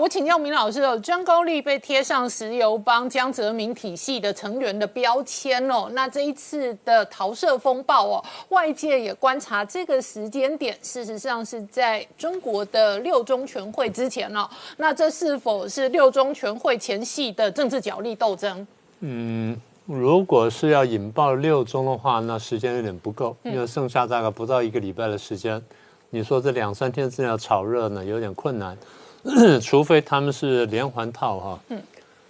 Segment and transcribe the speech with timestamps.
[0.00, 18.66] 我请教明老师哦，张高丽被贴上石油帮江泽民体系的成员的标签哦，那这一次的桃色风暴哦，外界也观察这个时间点，事实上是在中国的六中全会之前哦，那这是否是六中全会前夕的政治角力斗争？
[19.00, 19.54] 嗯，
[19.84, 25.62] 如果是要引爆六中的话，那时间有点不够，因为剩下大概不到一个礼拜的时间，
[26.08, 28.74] 你说这两三天之内要炒热呢，有点困难。
[29.60, 31.82] 除非他们是连环套哈，嗯，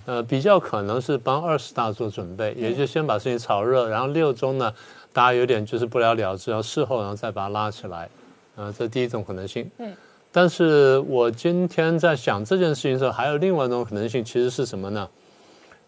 [0.06, 4.72] 呃，比较可能是帮二十大做准备，也就先把事情炒热，然后六中呢，
[5.12, 8.08] 大家有点就是不了了之，然后事后然后再把它拉起来，
[8.56, 9.70] 啊，这第一种可能性。
[9.78, 9.94] 嗯，
[10.32, 15.08] 但是我今天在想这件事情的时候，还有另外一种可能性，其实是什么呢？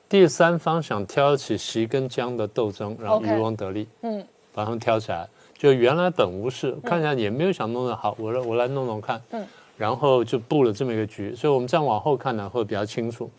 [0.08, 5.28] 第三方想挑起习跟江的斗争，然后渔翁得利，嗯，把他们挑起来，
[5.58, 9.44] 就原来本无事，看起来也没有想弄得好，我来我来弄弄看，嗯。
[9.76, 13.30] 然后就布了这么一个局，所以我们再往后看呢会比较清楚。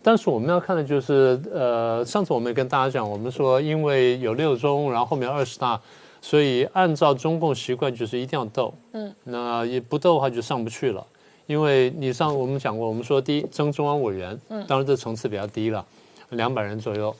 [0.00, 5.78] 但是我们要看的就是，呃，上次我们也跟大家讲，我们说因为有六中，然后后面二十大，
[6.22, 11.04] 所以按照中共习惯就是一定要斗，嗯，那也不斗的话就上不去了。
[11.46, 15.84] 因为你上我们讲过，我们说第一争中央委员，嗯，当然这层次比较低了，
[16.30, 17.14] 两百人左右。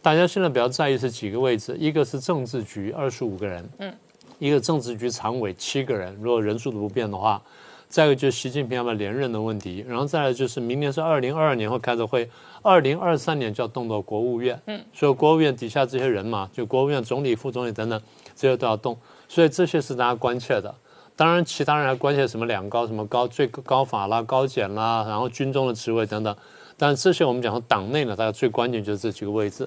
[0.00, 3.94] 大家现在比较在意是几个位置，一个是政治局二十五个人，嗯，
[4.38, 7.40] 一个政治局常委七个人，如果人数不变的话。
[7.88, 12.28] 再一个就是习近平要不要连任的问题，然后再来就是明年是二零二二年会开的会，
[12.62, 18.00] 二零二三年就要动到国务院，嗯，所以国务院底下这些人嘛，就国务院总理、副总理等等，
[18.34, 18.98] 这些都要动，
[19.28, 20.74] 所以这些是大家关切的。
[21.14, 26.36] 当然，其他人还关切什么两高、什么高最高法啦、高检啦，然后军中的职位等等。
[26.76, 29.66] 但这些我们讲说党内呢，大家最关键就是这几个位置。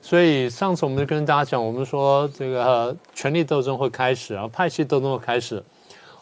[0.00, 5.60] 所以上次我们就跟大家讲，我们说这个权力斗争会开始，然后派系斗争会开始。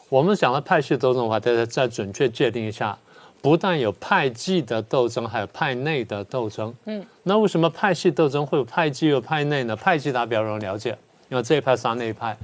[0.09, 2.97] 我们讲了派系斗争的话，再再准确界定一下，
[3.43, 6.75] 不但有派系的斗争，还有派内的斗争。
[6.87, 9.77] 嗯，那为什么派系斗争会有派系有派内呢？
[9.77, 10.97] 派系大家比较容易了解，
[11.29, 12.37] 因为这一派杀那一派。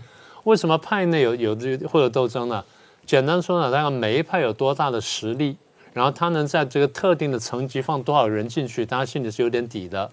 [0.45, 2.63] 为什么派内有有这会有斗争呢？
[3.07, 5.57] 简单说呢，大概每一派有多大的实力，
[5.95, 10.11] 然后他能在这个特定的层级放多少人进去，大家心里是有点底的。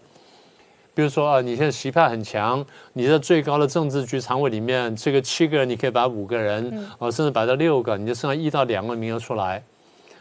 [0.94, 2.64] 比如说啊，你现在习派很强，
[2.94, 9.64] 你在最高的政治局常委里面，这个七个人你可以把五个人，啊，甚至摆到六个，你就剩下一到两个名额出来，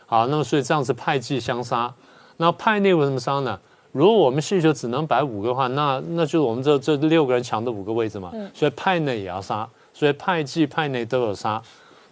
[0.06, 1.92] 好，那么所以这样子派系相杀。
[2.36, 3.58] 那派内为什么杀呢？
[3.91, 8.32] 如果我们系球只能摆五个话，那那就是我们这这六个人抢的五个位置嘛。
[8.54, 11.60] 所以派内也要杀，所以派系派内都有杀。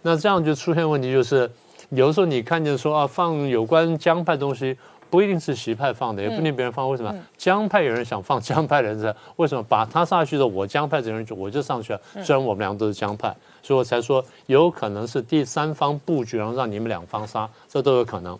[0.01, 1.49] 那这样就出现问题，就是
[1.91, 4.77] 有的时候你看见说啊，放有关江派东西。
[5.09, 6.89] 不一定是习派放的，也不一定别人放。
[6.89, 9.15] 为什么江派有人想放 江派人在？
[9.37, 12.01] 为什么把他上去的我江派的人就我就上去了？
[12.23, 18.37] 虽然我们两个都是江派，所以我才说有可能是第三方布局，然后让你们两方杀，这都有可能。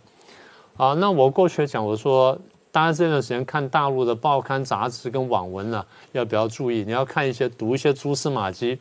[0.77, 2.37] 啊，那我过去讲，我说
[2.71, 8.79] 大家这段时间看大陆的报刊杂志跟网文呢，要比较注意，你要看一些读一些蛛丝马迹。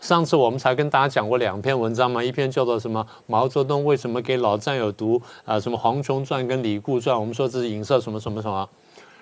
[0.00, 8.66] 上次我们才跟大家讲过两篇文章嘛，一篇叫做什么毛泽东为什么给老战友读啊什么《黄琼传》跟《李固传》，我们说这是影射什么什么什么，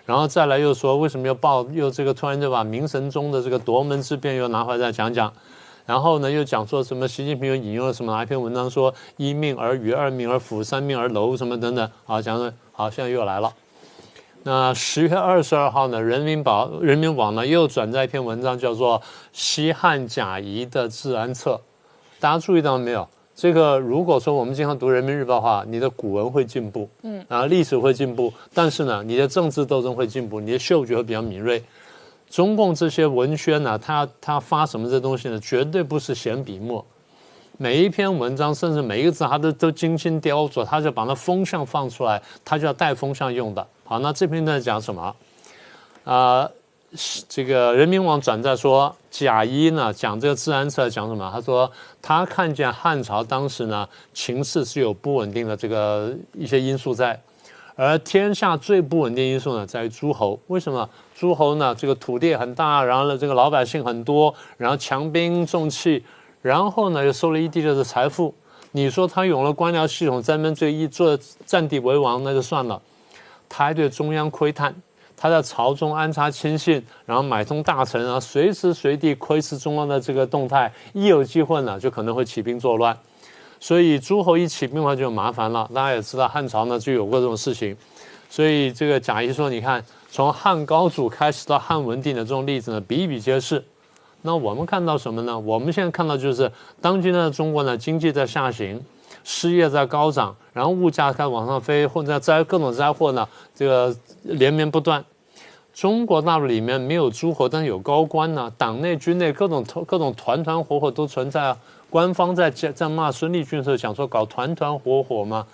[0.06, 5.32] 然后再来又说为什么要报又这个突然就把明神宗的这个夺门之变又拿回来再讲讲，
[5.84, 11.90] 然后呢又讲说什么习近平又引用了什么哪一篇文章说一命而鱼二命而虎三命而楼什么等等。
[12.06, 13.52] 啊讲的好现在又来了。
[14.48, 18.98] 那十月二十二号呢，人民保人民网呢又转载一篇文章，叫做
[19.30, 21.50] 《西汉贾谊的治安策》。
[22.18, 23.06] 大家注意到没有？
[23.36, 31.62] 这个如果说我们经常读人民日报的话，你的古文会进步，嗯，啊，历史会进步，但是呢，你的政治斗争会进步，你的嗅觉会比较敏锐。
[32.30, 35.38] 中共这些文宣呢，他他发什么这东西呢？
[35.40, 36.82] 绝对不是闲笔墨。
[37.58, 43.66] 每一篇文章，甚至每一个字，他都都精心雕琢，他就把那风向放出来，他就要带风向用的。
[43.88, 45.16] 好，那这篇在讲什么？
[46.04, 46.46] 啊，
[47.26, 51.30] 这个人民网转载说，贾谊呢讲这个治安策讲什么？
[51.32, 51.72] 他说
[52.02, 57.18] 他看见汉朝当时呢情势是有不稳定的这个一些因素在，
[57.76, 60.38] 而天下最不稳定因素呢在于诸侯。
[60.48, 60.86] 为什么？
[61.14, 66.04] 诸侯呢这个土地很大，然后呢这个老百姓很多，然后强兵重器。
[66.42, 68.34] 然后呢，又收了一地的财富。
[68.72, 72.80] 你说他有了官僚系统，在那边最一做占地为王，那就算了。
[73.48, 74.74] 他还对中央窥探，
[75.16, 80.72] 他在朝中安插亲信，然后买通大臣啊，随时随地窥视中央的这个动态。
[80.92, 82.96] 一有机会呢，就可能会起兵作乱。
[83.60, 85.68] 所以诸侯一起兵的话就麻烦了。
[85.74, 87.76] 大家也知道，汉朝呢就有过这种事情。
[88.30, 93.64] 所以这个贾谊说，你看从汉高祖开始到汉文帝的这种例子呢，比比皆是。
[94.22, 95.38] 那我们看到什么呢？
[95.38, 96.50] 我们现在看到就是
[96.80, 98.80] 当今的中国呢，经济在下行，
[99.24, 105.04] 失业在高涨，然后物价开始往上飞，或者灾各种灾祸呢，这个连绵不断。
[105.72, 111.56] 中国大陆里面没有诸侯，但是有高官呢，党内军内各种各种团团伙伙都存在啊。
[111.88, 115.46] 官方在在骂孙立军的时候，想说搞团团伙伙嘛，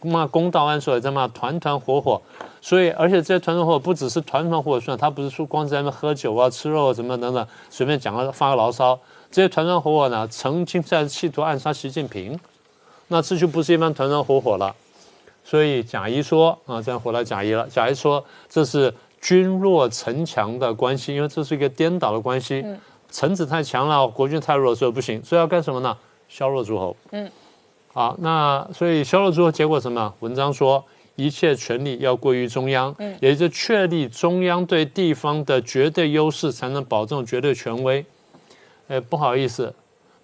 [0.00, 2.20] 骂公道安时候也在骂团团伙伙。
[2.62, 8.98] 所以，而且这些团团伙伙不只是团团伙伙，他不是说光在那喝酒啊、吃肉啊什么等等，随便讲个发个牢骚。
[9.30, 12.40] 这些团团伙伙呢，曾经在企图暗杀习近平，
[13.08, 14.74] 那这就不是一般团团伙伙了。
[15.44, 17.66] 所以贾谊说啊，这样回来贾谊了。
[17.68, 18.92] 贾谊说这是。
[19.18, 22.64] 君弱臣强的关系，因为这是一个颠倒的关系。
[23.10, 25.20] 臣子太强了，国君太弱，所以不行。
[25.24, 25.96] 所以要干什么呢？
[26.28, 26.94] 削弱诸侯。
[27.10, 27.28] 嗯，
[27.92, 30.14] 好，那所以削弱诸侯，结果什么？
[30.20, 30.84] 文章说
[31.16, 38.04] 一切权力要归于中央，嗯，也就确立中央对地方的绝对优势，才能保证绝对权威。
[38.86, 39.74] 哎，不好意思，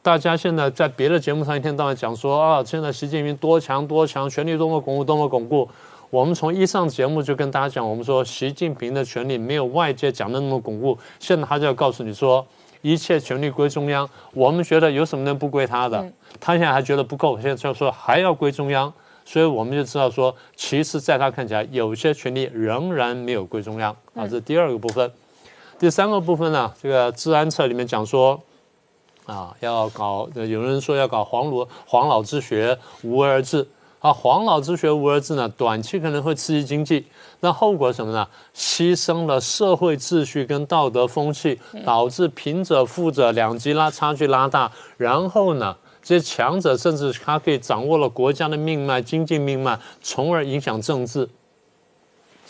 [0.03, 5.69] 大家现在在别的节目上一天到晚讲说啊，现在习近平多强多强，权力多么巩固多么巩固。
[6.11, 10.99] 我们从一上节目就跟大家讲，我们说习近平的权力没有外界讲的那么巩固。
[11.21, 12.45] 现在他就要告诉你说，
[12.81, 14.09] 一切权力归中央。
[14.35, 16.05] 我们觉得有什么能不归他的？
[16.41, 18.93] 他现在还觉得不够，现在就说还要归中央。
[19.25, 24.27] 所以我们就知道说，其实在他看起来，有些权力仍然没有归中央啊。
[24.27, 25.09] 这是第二个部分。
[25.79, 28.39] 第三个部分呢，这个治安策里面讲说，
[29.27, 33.67] 啊，要搞，有人说要搞黄罗黄老之学，无为而治。
[34.01, 37.07] 啊，黄老之学无为而治呢，短期可能会刺激经济，
[37.39, 38.27] 那后果什么呢？
[38.53, 51.29] 牺牲了社会秩序跟道德风气，导致贫者富者两极拉差距拉大，然后呢，这些强者甚至他可以掌握了国家的命脉、经济命脉，从而影响政治。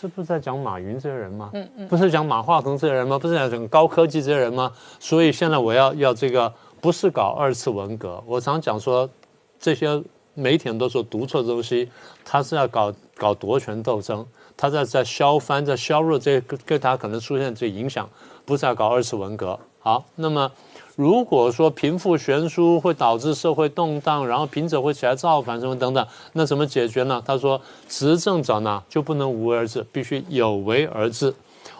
[0.01, 1.51] 这不是在讲马云这些人吗？
[1.53, 3.17] 嗯嗯，不是讲马化腾这些人吗？
[3.19, 4.71] 不是在讲高科技这些人吗？
[4.99, 6.51] 所以现在我要要这个，
[6.83, 9.09] 不是搞二次文革，我常讲说
[9.57, 10.03] 这些。
[10.35, 11.87] 媒体人都说读错东西，
[12.25, 14.25] 他是要搞搞夺权斗争，
[14.57, 18.09] 他在在削藩，在削弱这个对他可能出现这影响，
[18.43, 19.59] 不是要搞二次文革。
[19.77, 20.51] 好，那么
[20.95, 27.21] 如果说贫富悬殊会导致社会动荡，然后贫者会起来造反什么等等，那怎么解决呢？
[27.23, 31.31] 他说，执政者呢就不能无为而治，必须有为而治。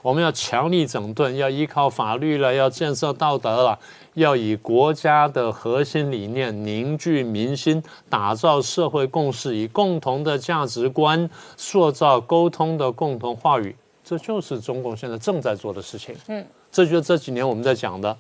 [0.04, 3.80] 我们要强力整顿，要依靠法律了，要建设道德了。
[4.16, 16.16] 要以国家的核心理念凝聚民心，打造社会共识，以共同的价值观塑造沟通的共同话语，这就是中共现在正在做的事情。
[16.28, 18.16] 嗯，这就是这几年我们在讲的。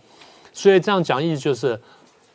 [0.52, 1.80] 所以这样讲意义就是，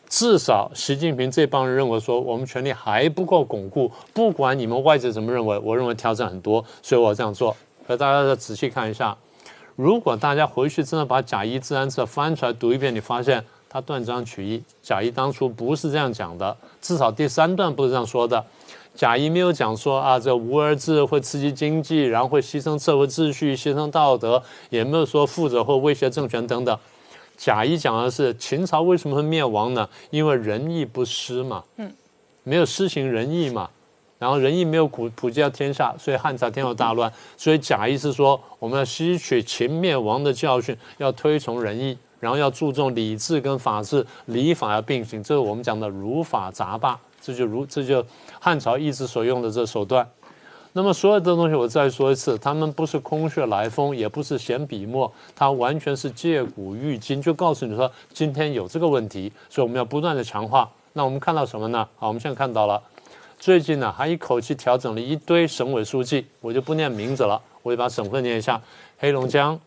[0.08, 7.56] 至少习近平这帮人认为说，我们权力还不够巩固，不管你们外界怎么认为，我认为挑战很多，所以我这样做。
[7.86, 9.16] 可大家再仔细看一下。
[9.78, 14.60] 如果大家回去真的把《贾谊治安策》翻出来读一遍，你发现他断章取义。
[14.82, 18.44] 贾谊当初不是这样讲的，至少第三段不是这样说的。
[18.96, 26.76] 贾谊没有讲说啊，这无而治会刺激经济，然后会牺牲社会秩序、牺牲道德，也没有说富者会威胁政权等等。
[27.36, 29.88] 贾谊讲的是秦朝为什么会灭亡呢？
[30.10, 31.88] 因为仁义不施嘛，嗯，
[32.42, 33.70] 没有施行仁义嘛。
[34.18, 37.12] 然后仁义没有普普及到天下，所以汉朝天下大乱。
[37.36, 45.22] 所以贾谊是说，我们要吸取秦灭亡的教训，要推崇仁义，然后要注重礼制跟法治，礼法要并行。
[45.22, 48.04] 这是我们讲的儒法杂霸，这就如这就
[48.40, 50.04] 汉朝一直所用的这手段。
[50.72, 60.68] 那么所有的东西我再说一次，他们不是空穴来风，也不是闲笔墨，它完全是借古喻今，就告诉你说今天有这个问题，所以我们要不断的强化。
[60.92, 61.88] 那我们看到什么呢？
[61.96, 62.80] 好，我们现在看到了。
[63.38, 68.60] 最近呢，还一口气调整了一堆省委书记，我就不念名字了，我就把省份念一下：
[68.98, 69.58] 黑龙江、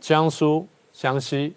[0.00, 1.54] 江苏、江西、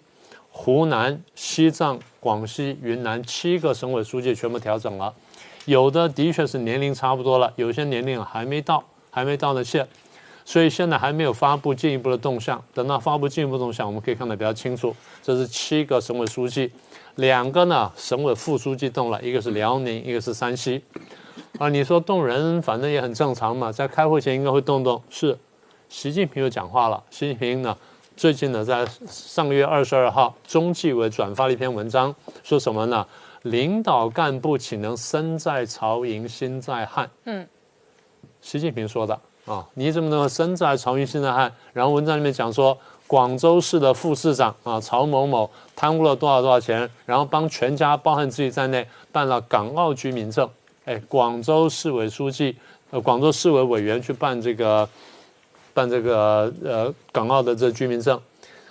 [0.48, 5.12] 湖南、西藏、广西、云南七个省委书记全部调整了。
[5.64, 9.86] 有的的确是年龄差不多了，有些年龄还没到，还没到的线，
[10.44, 12.62] 所以现在还没有发布进一步的动向。
[12.72, 14.94] 等到发布进一步动向，我们可以看得比较清楚。
[15.20, 16.70] 这是七个省委书记，
[17.16, 20.80] 两个呢省委副书记动了，一个是辽宁，一个是山西。
[21.58, 25.02] 啊，你说动人，反正也很正常嘛，在开会前应该会动动。
[25.08, 25.38] 是，
[25.88, 27.02] 习近平又讲话了。
[27.10, 27.76] 习近平呢，
[28.16, 33.06] 最近呢，在上个月二十二号，中纪委转发了一篇文章，说什么呢？
[33.42, 37.08] 领导干部岂能身在曹营心在汉？
[37.24, 37.46] 嗯，
[38.40, 41.52] 习近平说的啊，你怎么能身在曹营心在汉？
[41.72, 42.76] 然后文章里面讲说，
[43.06, 50.50] 广州市的副市长啊，曹某某贪污了多少多少钱，然后帮全家，包含自己在内，办了港澳居民证。
[50.86, 52.56] 哎，广州市委书记，
[52.90, 54.88] 呃，广州市委委员去办这个，
[55.74, 58.18] 办这个呃港澳的这居民证。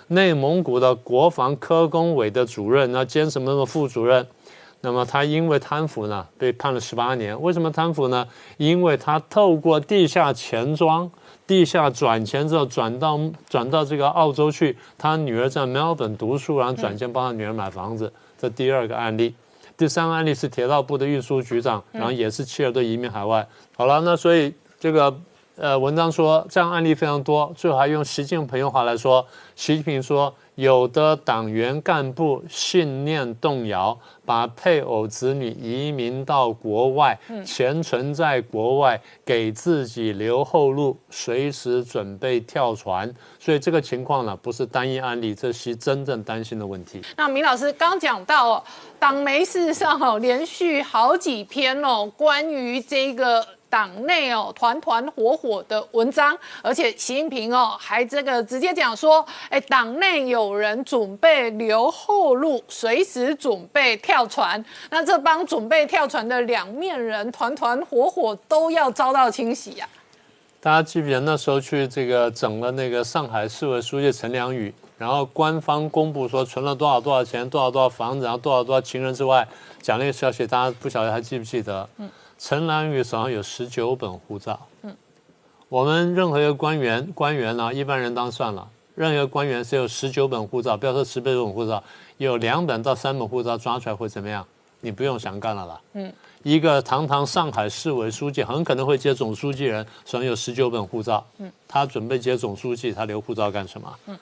[0.08, 4.26] 内蒙古的国防科工委的主任，那兼什么什么副主任？
[4.80, 7.38] 那么他因为贪腐呢，被判了十八年。
[7.42, 8.26] 为什么贪腐呢？
[8.56, 11.10] 因为他透过地下钱庄、
[11.46, 14.74] 地下转钱之后，转到转到这个澳洲去。
[14.96, 18.10] 他女儿在 Melbourne 读书，然后转钱帮他女儿买房子。
[18.38, 19.34] 这第二个案例。
[19.76, 23.46] 第三个案例是铁道部的运输局长，然后也是妻儿都移民海外。
[23.76, 25.14] 好了，那所以这个
[25.56, 30.34] 呃文章说这样案例非常多，最后还用习近平朋友话来说，习近平说。
[30.56, 43.12] 有的党员干部信念动摇，把配偶子女移民到国外，钱存在国外，给自己留后路，随时准备跳船。
[43.38, 47.02] 所以这个情况呢，不是单一案例，这是真正担心的问题。
[47.16, 48.64] 那明老师刚讲到，
[48.98, 53.46] 党媒事实上哦，连续好几篇哦，关于这个。
[53.68, 64.64] 党内哦团团伙伙的文章，而且习近平哦还这个直接讲说，哎，党内有人准备留后路，随时准备跳船。
[64.90, 69.88] 那这帮准备跳船的两面人，团团伙伙都要遭到清洗呀。
[70.60, 79.46] 大家记不记得那时候去这个整了那个上海市委书记陈良宇，然后官方公布说存了多少多少钱，多少多少房子，然后多少多少情人之外，
[79.80, 81.88] 讲那个消息，大家不晓得还记不记得？
[81.98, 82.08] 嗯。
[82.38, 84.60] 陈兰宇手上有十九本护照。
[84.82, 84.94] 嗯，
[85.68, 91.82] 我们任何一个官员，官员呢，一般人当算了，任何一个官员是有十九本护照，不要说十本护照，
[92.18, 94.46] 有两本到三本护照抓出来会怎么样？
[94.80, 95.80] 你不用想干了啦。
[95.94, 96.12] 嗯，
[96.42, 101.26] 一个堂堂上海市委书记，很可能会接总书记人，手上有十九本护照。
[101.38, 103.92] 嗯，他准备接总书记，他留护照干什么？
[104.06, 104.18] 嗯，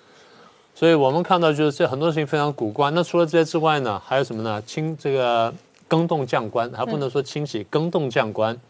[0.73, 2.93] 所以我们看到就是这很多事情非常古怪。
[2.93, 4.63] 那除了这些之外呢，还有什么呢？
[4.63, 5.53] 清这个。
[5.95, 8.61] 更动将官还不能说清洗，更动将官。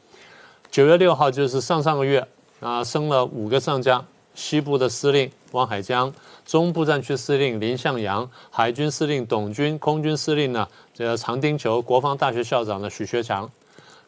[0.71, 2.29] 九月六号就是上上个月
[2.61, 4.05] 啊，升了五个上将：
[4.35, 6.13] 西部的司令汪海江，
[6.45, 13.51] 中部战区司令林向阳，海军司令董军，空军司令呢这个常丁球，国防大学校长的许学强。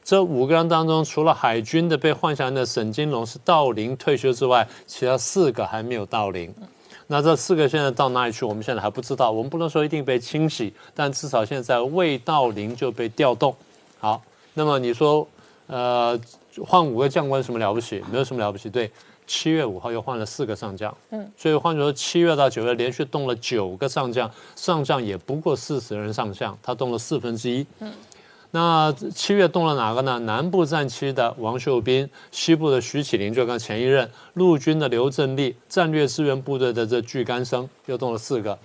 [0.04, 6.54] 这五个人当中，除了海军的被换下来的沈金龙是到龄退休之外，其他四个还没有到龄。
[7.08, 8.44] 那这四个现在到哪里去？
[8.44, 9.30] 我们现在还不知道。
[9.30, 13.54] 我们不能说一定被清洗，但至少现在未到零就被调动。
[13.98, 14.20] 好，
[14.54, 15.26] 那么你说，
[15.68, 16.18] 呃，
[16.64, 18.02] 换五个将官什么了不起？
[18.10, 18.68] 没有什么了不起。
[18.68, 18.90] 对，
[19.26, 20.92] 七月五号又换了四个上将。
[21.10, 27.64] 嗯，所以换句话说，七月到九月连续动了九个上将，上将也不过四十人上将，他动了四分之一。
[27.78, 27.92] 嗯。
[28.56, 30.18] 那七月动了哪个呢？
[30.20, 38.58] 南部战区的王秀斌，西部的徐启林，就刚前一任陆军的刘振立，战略支援部队的这巨干生，又动了四个。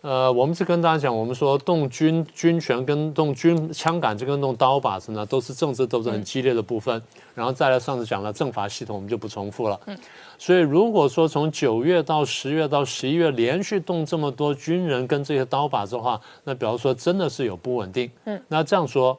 [0.00, 7.02] 呃，我们是跟大家讲，我们说动军军权跟动军枪杆，这跟动刀把子呢，都是政治斗争很激烈的部分。
[7.34, 9.78] 然后再来，上次讲了政法系统，我们就不重复了。
[9.86, 9.98] 嗯，
[10.38, 18.10] 所以如果说从九月到十月到十一月连续动这么多军人跟这些刀把子的话，那比方说真的是有不稳定。
[18.24, 19.18] 嗯，那这样说。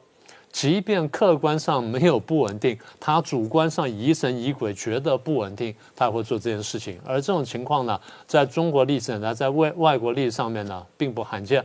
[0.52, 6.98] 即便客观上没有不稳定，他主观上疑神疑鬼，觉得不稳定，他也会做这件事情。
[7.06, 11.64] 而这种情况呢，在中国历史呢，在外外国历史上面呢，并不罕见。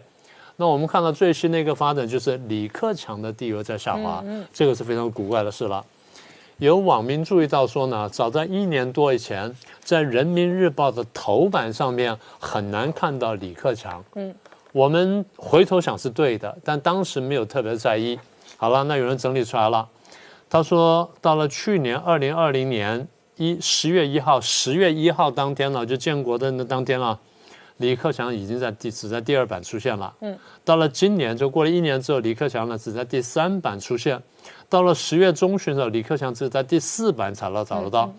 [0.55, 4.23] 那我们看到最新的一个发展，就是李克强的地位在下滑，
[4.53, 5.83] 这个是非常古怪的事了。
[6.59, 14.01] 有网民注意到说呢，早在一年多以前，在人民日报的头版上面很难看到李克强。
[14.13, 14.33] 嗯，
[14.71, 18.17] 我们回头想是对的，但当时没有特别在意。
[18.57, 19.87] 好了，那有人整理出来了。
[20.49, 27.19] 他说，到了去年二零二零年一十月一号，十月一号当天呢，就建国的那当天了，
[27.77, 30.13] 李克强已经在第只在第二版出现了。
[30.21, 30.37] 嗯。
[30.63, 34.21] 到了今年，就过了一年之后，李克强呢只在第三版出现。
[34.69, 38.11] 到了十月中旬的时候，李克强只在第四版才能找得到。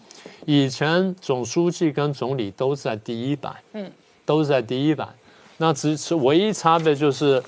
[0.44, 3.90] 以前总书记跟总理都是在第一版，嗯，
[4.24, 5.08] 都是在第一版。
[5.56, 7.42] 那只是唯一差别就是，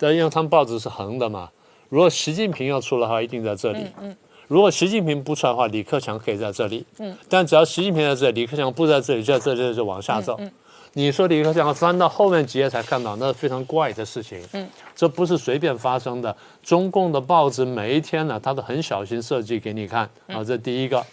[0.00, 1.48] 因为他们报纸是横的嘛。
[1.94, 3.86] 如果习近平要出的话，一定在这里。
[4.00, 4.16] 嗯，
[4.48, 6.84] 如果习近平不出来的话，李克强可以在这里。
[6.98, 10.36] 嗯，但只要习近平在这里，李克强不在这里，就在这里就往下走。
[10.40, 10.50] 嗯
[10.96, 14.40] 你说李克强翻到后面几页才看到，那是非常怪的事情。
[14.54, 16.36] 嗯，这不是随便发生的。
[16.64, 20.08] 中共的报纸每一天呢，他都很小心设计给你看。
[20.28, 21.04] 啊，这第一个。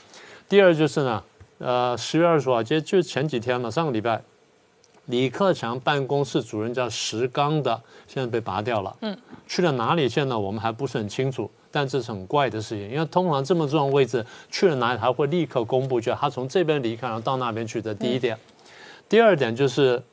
[0.50, 1.24] 第二就是呢，
[1.60, 4.22] 呃，十月二十号，其实就前几天了，上个礼拜。
[5.06, 8.96] 李克强办公室主任叫石刚的，现在被拔掉了。
[9.02, 9.18] 嗯，
[9.48, 10.08] 去了哪里？
[10.08, 11.50] 现在我们还不是很清楚。
[11.74, 17.96] 但这是很怪的事情，因为通常这么重要位置去了哪里，他会立刻公布，就他从这边离开，然后到那边去的。
[17.96, 18.38] 第一点，
[19.08, 20.04] 第二点就是，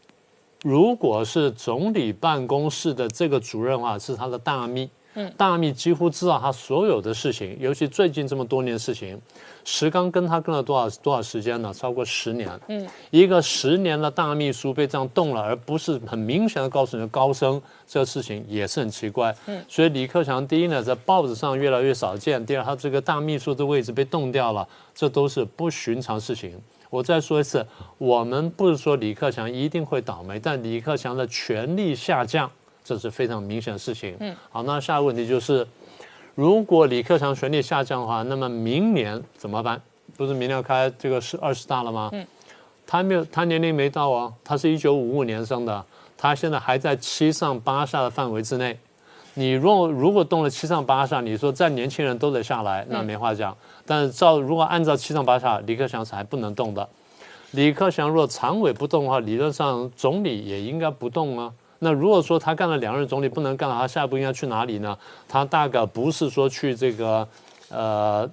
[0.62, 4.88] 如果是总理办公室的这个主任的话，是他的大秘。
[5.36, 9.20] 大秘几乎知道他所有的事情，尤其最近这么多年事情。
[9.64, 11.70] 石刚跟他跟了多少多少时间呢？
[11.74, 12.48] 超过十年。
[12.68, 19.34] 嗯，一个十年的大秘书被这样动了，而不是很明显的告诉你高升，这个事情也是很奇怪。
[19.46, 26.58] 嗯，所以李克强第一呢，在报纸上越来越少见；第二，他这个大秘书的位置被动掉了，这都是不寻常事情。
[26.88, 27.66] 我再说一次，
[27.98, 32.50] 我们不是说李克强一定会倒霉，但李克强的权力下降，
[32.94, 34.16] 这是非常明显的事情。
[34.20, 35.66] 嗯，好，那下一个问题就是。
[36.34, 39.82] 如果李克强权力下降的话，那么明年怎么办？
[40.16, 42.10] 不是明年要开这个是二十大了吗？
[42.12, 42.24] 嗯，
[42.86, 45.84] 他没有，他年龄没到啊，他是一九五五年生的，
[46.16, 48.78] 他现在还在七上八下的范围之内。
[49.34, 53.56] 你若如果动了七上八下，你说再年轻人都得下来，那没话讲。
[53.84, 56.88] 但是照如果按照七上八下，李克强是还不能动的。
[57.50, 61.52] 李克强若常委不动的话，理论上总理也应该不动啊。
[61.80, 64.98] 那如果说他干了两任总理不能干了，他下一步应该去哪里呢？
[65.28, 67.28] 他大概不是说去这个，
[67.68, 68.28] 呃，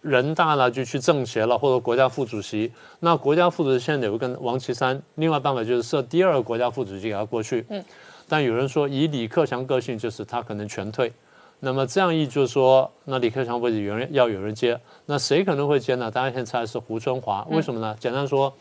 [0.00, 2.70] 人大了就去政协了，或者国家副主席。
[3.00, 7.66] 那国家副主席现在有个王岐山，另外办法就是设第二个国家副主席给他过去。
[7.68, 7.84] 嗯。
[8.28, 11.12] 但有人说以李克强个性，就是他可能全退。
[11.58, 16.10] 那么这样一就是说，那李克强位置有人要有人接，那谁可能会接呢？
[16.10, 17.44] 大家现在猜是胡春华。
[17.50, 17.96] 为什么呢？
[17.98, 18.54] 简单说。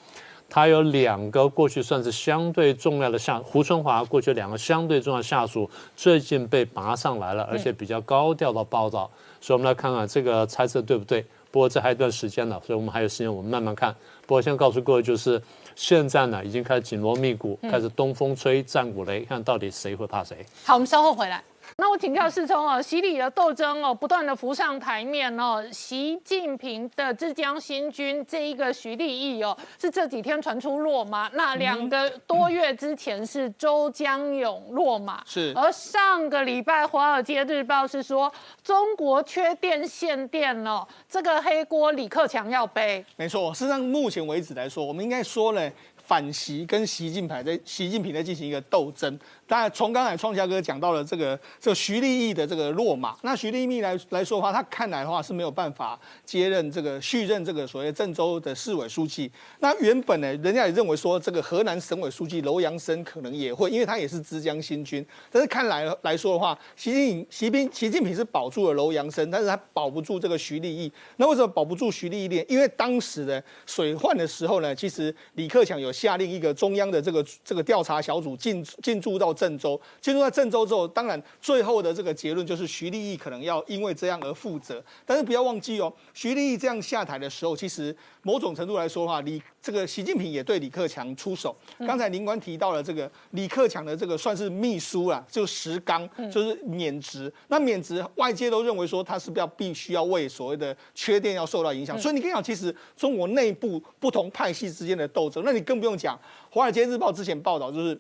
[0.50, 9.10] 他有两个过去算是相对重要的下，胡春华过去两个相对重要下属，最近被拔上来了，而且比较高调的报道，
[9.42, 11.26] 所以我们来看看这个猜测对不对。
[11.52, 13.94] 不过这还有一段时间呢，所以我们还有时间，我们慢慢看。
[14.28, 15.42] 不过先告诉各位，就是
[15.76, 20.46] 现在呢，已经开始紧锣密鼓，开始东风吹，战鼓擂，看到底谁会怕谁。
[20.66, 21.42] 好，我们稍后回来。
[21.78, 25.64] 那我请教世聪哦，习李的斗争哦，不断的浮上台面哦。
[25.72, 31.30] 习近平的浙江新军这一个徐立毅哦，是这几天传出落马。
[31.34, 35.54] 那两个多月之前是周江勇落马，是。
[35.56, 38.32] 而上个礼拜《华尔街日报》是说
[38.64, 43.06] 中国缺电限电哦，这个黑锅李克强要背。
[43.16, 45.72] 没错，事实上目前为止来说，我们应该说呢。
[46.08, 49.20] 反习跟习近平在习近平在进行一个斗争。
[49.48, 59.32] 当然，从刚才创家哥讲到了这个这个徐立毅的这个落马，那徐立毅来来说的话，他看来的话是没有办法接任这个续任这个所谓郑州的市委书记。
[59.60, 65.06] 那原本呢，人家也认为说这个河南省委书记楼阳生可能也会，因为他也是浙江新军。
[65.32, 70.92] 但是看来来说的话，习近习近习近平是保住了楼阳生，但是他保不住这个徐立毅。
[71.18, 72.46] 那为什么保不住徐立毅呢？
[72.48, 75.92] 因为当时的水患的时候呢，其实李克强有。
[75.96, 84.84] 下令一个中央的这个这个调查小组进进驻到郑州，进入到郑州之后，当然最后的这个结论就是徐立毅可能要因为这样而负责。
[85.06, 91.56] 但是不要忘记哦，徐立毅这样下台的时候，其实某种程度来说的话，李这个习近平也对李克强出手。
[91.80, 97.32] 刚才林官提到了这个李克强的这个算是秘书啦，就石刚就是免职。
[97.50, 102.00] 那免职，外界都认为说他是不要必须要为所谓的缺电要受到影响。
[102.00, 106.16] 所以你可以讲，其实中国内部不同派系之间的斗争，那你更不用讲。
[106.50, 108.00] 《华尔街日报》之前报道就是。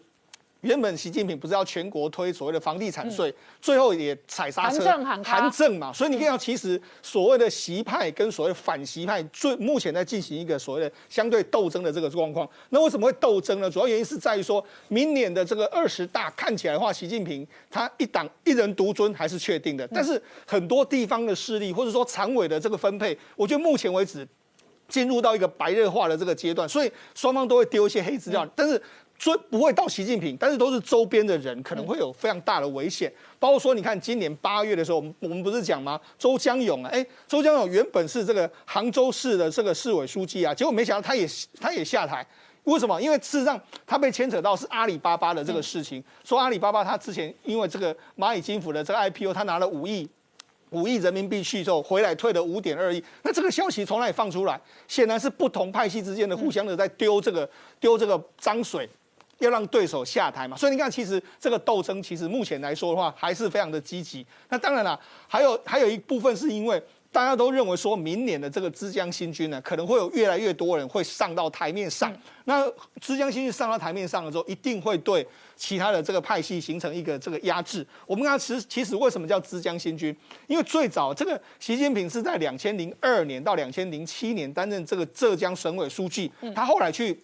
[0.65, 4.83] 原本习近平不是要全国推所谓的房地产税，最后也踩刹车，
[5.23, 12.49] 韩正嘛，所以你看到其实所谓的习派跟所谓反习派，最目前在进行一个所谓的相对斗争的这个状况。
[12.69, 13.69] 那为什么会斗争呢？
[13.69, 24.27] 主要原因是在于说，明年的这个二十大看起来的话，习近平他一党一人独尊还是确定的，但是很多地方的势力或者说常委的这个分配，我觉得目前为止
[24.87, 28.81] 进入到一个白热化的这个阶段，所以双方都会丢一些黑资料，但是。
[29.17, 33.11] 所以不会到习近平，但是都是周边的人，可能会有非常大的危险。
[33.39, 35.99] 包括说，你看今年八月的时候，我们我们不是讲吗？
[36.19, 41.25] 周江勇啊，哎，周江勇原本是这个杭州市的这个市委书记啊，结果没想到他也
[41.61, 42.25] 他也下台，
[42.65, 43.01] 为什么？
[43.01, 50.07] 因为事实上他被牵扯到是阿里巴巴的这个事情，说阿里巴巴他之前因为这个蚂蚁金服的这个 IPO，他拿了五亿
[50.71, 53.01] 五亿人民币去之后，回来退了五点二亿。
[53.23, 54.59] 那这个消息从哪里放出来？
[54.89, 57.49] 显然是不同派系之间的互相的在丢这个
[57.79, 58.89] 丢这个脏水。
[59.39, 64.25] 要让对手下台嘛，所以你看，其实这个斗争其实目前来说的话，还是非常的积极。
[64.49, 72.13] 那当然了，还有还有一部分是因为大家都认为说，明年的这个枝江新军呢，可能会有越来越多人会上到台面上。
[72.45, 72.65] 那
[73.01, 75.25] 枝江新军上到台面上了之后，一定会对
[75.57, 77.85] 其他的这个派系形成一个这个压制。
[78.05, 80.15] 我们看，其实其实为什么叫枝江新军？
[80.47, 87.19] 因为最早这个习近平是在两千零二年到两千零七年担任这个浙江省委书记，他后来去。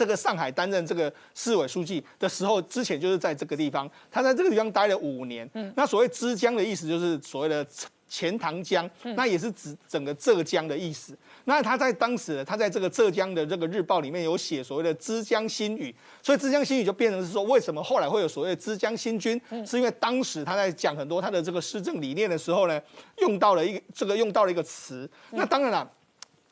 [0.00, 5.46] 这个上海担任这个市委书记的时候，之前就是在这个地方，他在这个地方待了五年。
[5.52, 7.66] 嗯，那所谓“枝江”的意思就是所谓的
[8.08, 11.14] 钱塘江，那也是指整个浙江的意思。
[11.44, 19.38] 那他在当时，他在这个浙江的这个日报里面有写所谓的“枝江新语”，所以“枝江新语”就变成是说，为什么后来会有所谓的“枝江新军”？
[19.66, 22.80] 是因为当时他在讲很多他的这个施政理念的时候呢，
[23.18, 25.06] 用到了一个这个用到了一个词。
[25.32, 25.90] 那当然了。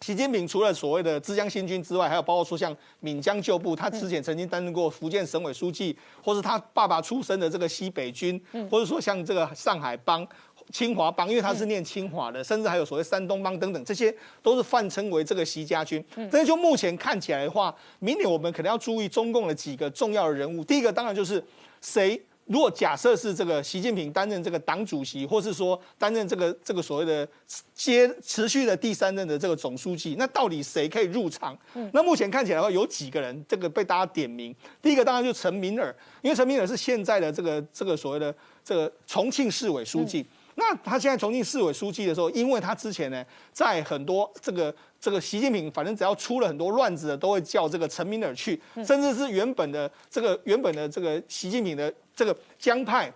[0.00, 10.26] 习近平除了所谓的“枝江新军”之外，还有包括说像闽江旧部，他之前曾经担任过福建省委书记，或是他爸爸出身的这个西北军，或者说像这个上海帮、
[10.72, 16.02] 清华帮，因为他是念清华的，甚至还有所谓山东帮等等，这些都是泛称为这个习家军。
[16.30, 20.62] 但是就目前看起来的话，明年我们可能要注意中共的几个重要的人物。
[20.64, 21.44] 第一个当然就是
[21.80, 22.22] 谁。
[22.48, 27.26] 如果假设是这个习近平担任这个党主席，或是说担任这个这个所谓的
[27.74, 31.56] 接持续的第三任的这个总书记，那到底谁可以入场？
[31.92, 34.54] 那目前看起来的话，有几个人这个被大家点名。
[34.80, 38.34] 第一个当然就是陈敏尔，因为陈敏尔是现在的这个这个所谓的
[38.64, 40.24] 这个重庆市委书记。
[40.54, 53.12] 那他现在重庆市委书记的时候，因为他之前呢，在很多这个这个习近平，反正只要出了很多乱子的，都会叫这个陈敏尔去，甚至是原本的这个原本的这个习近平的这个江派。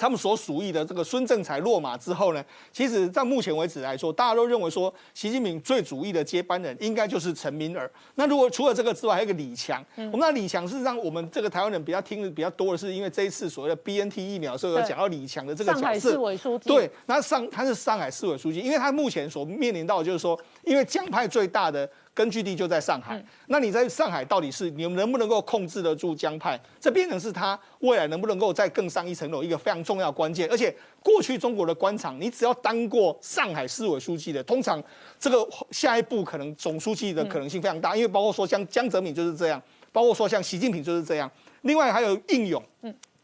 [0.00, 7.90] 他们所属意的这个孙政才落马之后呢，其实在目前为止来说，大家都认为说习近平最主意的接班人应该就是陈敏尔。
[8.14, 9.84] 那如果除了这个之外，还有一个李强。
[9.96, 15.82] 我们那李强是让，我们这个台湾人比较听的比较多的是，因为这一次所谓的 BNT 疫苗，所以有讲到李强的这个角色。
[15.82, 16.68] 上海市委书记。
[16.68, 21.90] 对，那上他是上海市委书记，因为他目前所面临到就是说，因为江派最大的。
[22.18, 26.60] 根据地就在上海，那你在上海到底是你们能不能够控制得住江派？
[26.80, 30.48] 这变成是他未来能不能够再更上一层楼一个非常重要关键。
[30.50, 34.82] 而且过去中国的官场，你只要当过上海市委书记的，通常
[35.16, 41.30] 这个下一步可能总书记的可能性非常大，因为包括说像江泽民就是这样，包括说像习近平就是这样。
[41.62, 42.60] 另外还有应勇，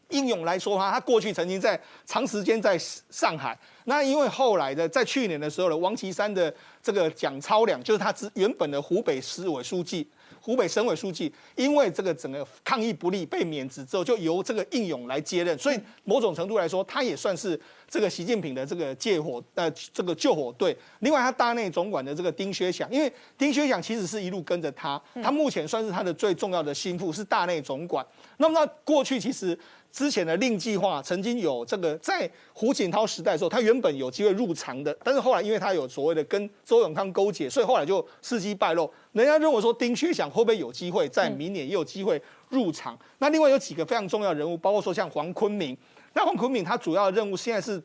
[0.09, 2.77] 应勇来说哈，他过去曾经在长时间在
[3.09, 3.57] 上海。
[3.85, 10.07] 那因为后来的在去年的时候呢，王岐山的这个蒋超良就是他之原本的湖北市委书记、
[10.41, 20.75] 湖北省委书记，因为这个整个抗疫不力被免职之后，就由这个应勇来接任，所以某种程度来说，他也算是这个习近平的这个借火呃这个救火队。
[21.01, 28.03] 另外，他大内总管的这个丁薛祥，因为丁薛祥其实是一路跟着他，他目前算是他的最重要的心腹，是大内总管。
[28.37, 29.55] 那么，那过去其实。
[29.95, 38.91] 之前的令计划曾经有这个，在胡锦涛时代的时候，他原本有机会入常的，但是后来因为他有所谓的跟周永康勾结，所以后来就事机败露。
[39.13, 42.99] 人家认为说丁薛祥会不会有机会在明年也有机会入场？
[43.19, 45.77] 那另外有几个非常重要人物，包括说像黄坤明。
[46.11, 47.81] 那黄坤明他主要的任务现在是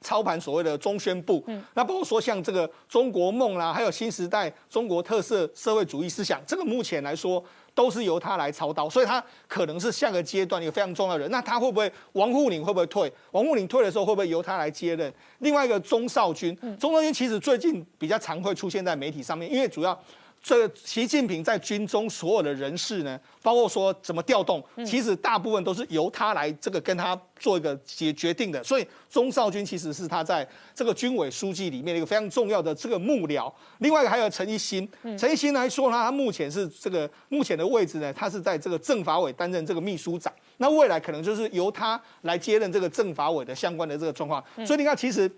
[0.00, 7.44] 操盘所谓的中宣部，那包括说像这个中国梦啦，还有新时代中国特色社会主义思想，这个目前来说。
[7.80, 11.30] 都是由他来操刀，所以他可能是下个阶段一个非常重要的人。
[11.30, 13.10] 那他会不会王沪宁会不会退？
[13.30, 15.10] 王沪宁退的时候会不会由他来接任？
[15.38, 19.98] 另外一个钟少军，钟少军其实最近比较常会出现在媒体上面，因为主要。
[20.42, 28.64] 这习近平在军中所有的人事呢，包括说怎么调动，其实大部分都是由他来这个跟他做一个决决定的。
[28.64, 33.52] 所以钟少军其实是他在这个军委书记里面一个非常重要的这个幕僚。
[33.78, 40.32] 另外一个还有陈一新，陈一新来说呢，他目前是这个目前的位置呢，他是在这个政法委担任这个秘书长。
[40.56, 44.42] 那未来可能就是由他来接任这个政法委的相关的这个状况。
[44.66, 45.30] 所以你看，其实。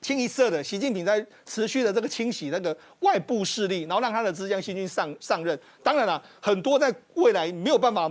[0.00, 5.58] 清一色的，习近平在持续的这个清洗那个外部势力，然后让他的浙江新军上上任。
[5.82, 8.10] 当然了，很多在未来没有办法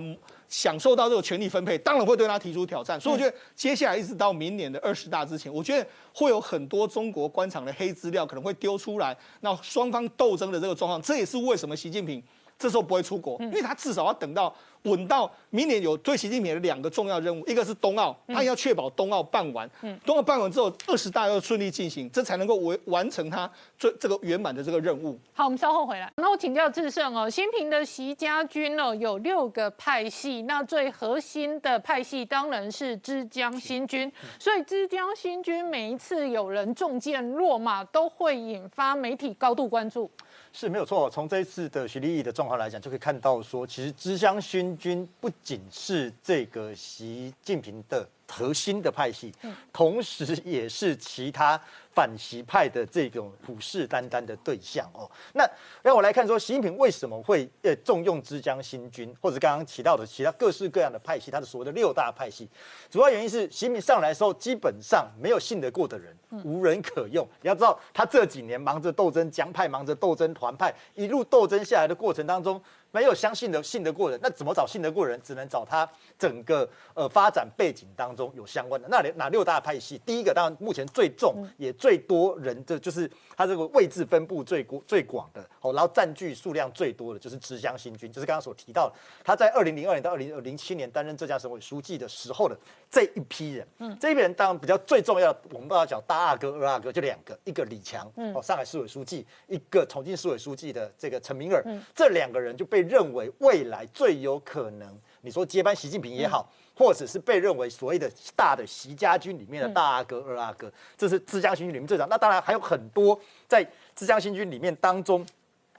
[0.50, 3.00] 享受到这个权力分配，当然会对他提出挑战。
[3.00, 12.21] 所以我觉得接下来一直到明年的二十大之前，我觉得会有很多中国官场的黑资料可能会丢出来，那双方斗争的这个状况，这也是为什么习近平。
[12.58, 19.70] 这时候不会出国，因为他至少要等到稳到明年有对习近平的两个重要任务，一个是冬奥，他要确保冬奥办完，
[20.06, 25.20] 冬奥办完之后二十大要顺利进行，这才能够完完成他最这个圆满的这个任务。
[25.34, 26.12] 好，我们稍后回来。
[26.17, 40.10] 那我请教志胜哦，新平的习家军哦有六个派系，那最核心的派系当然是枝江新军，所以枝江新军每一次有人中箭落马，都会引发媒体高度关注。
[40.53, 49.34] 是没有错，从这一次的徐立义的状况来讲，就可以看到说，其实知乡勋军不仅是这个习近平的核心的派系，
[49.72, 51.60] 同时也是其他。
[51.98, 55.44] 反习派的这种虎视眈眈的对象哦，那
[55.82, 62.48] 让我来看说，习近平为什么会呃重用枝江新军，或者刚刚提到的其他各式各样的派系，他的所谓的六大派系，
[62.88, 67.28] 主要原因是习近平上来的时候，基本上没有信得过的人，无人可用。
[67.42, 72.62] 你要知道，他这几年忙着斗争江派，忙着斗争团派，一路斗争下来的过程当中。
[72.91, 75.19] 没有相信的信得过人，那怎么找信得过人？
[75.23, 78.32] 只能找他整个呃发展背景当中。
[78.38, 78.88] 有相关的。
[78.88, 79.97] 那哪六大派系？
[80.06, 92.58] 第一个当然目前最重也最多人的就是他这个位置分布最广最广的哦，然后占据数量最多的就是浙江新军，就是刚刚所提到的，他在二零零二年到二零零七年担任浙江省委书记的时候的
[92.91, 93.67] 这一批人。
[93.80, 101.63] 嗯，这一批人当然比较最重要的，我们都要讲大阿哥、二阿哥，就两个，一个李强，哦，上海市委书记，一个重庆市委书记的这个陈明尔，
[101.95, 106.50] 这两个人就被认为未来最有可能，你说接班习近平也好。
[106.80, 112.08] 或者是被认为所谓的大的习家军里面的大阿哥、二阿哥，这是浙江新军里面最长。
[112.08, 115.26] 那当然还有很多在浙江新军里面当中。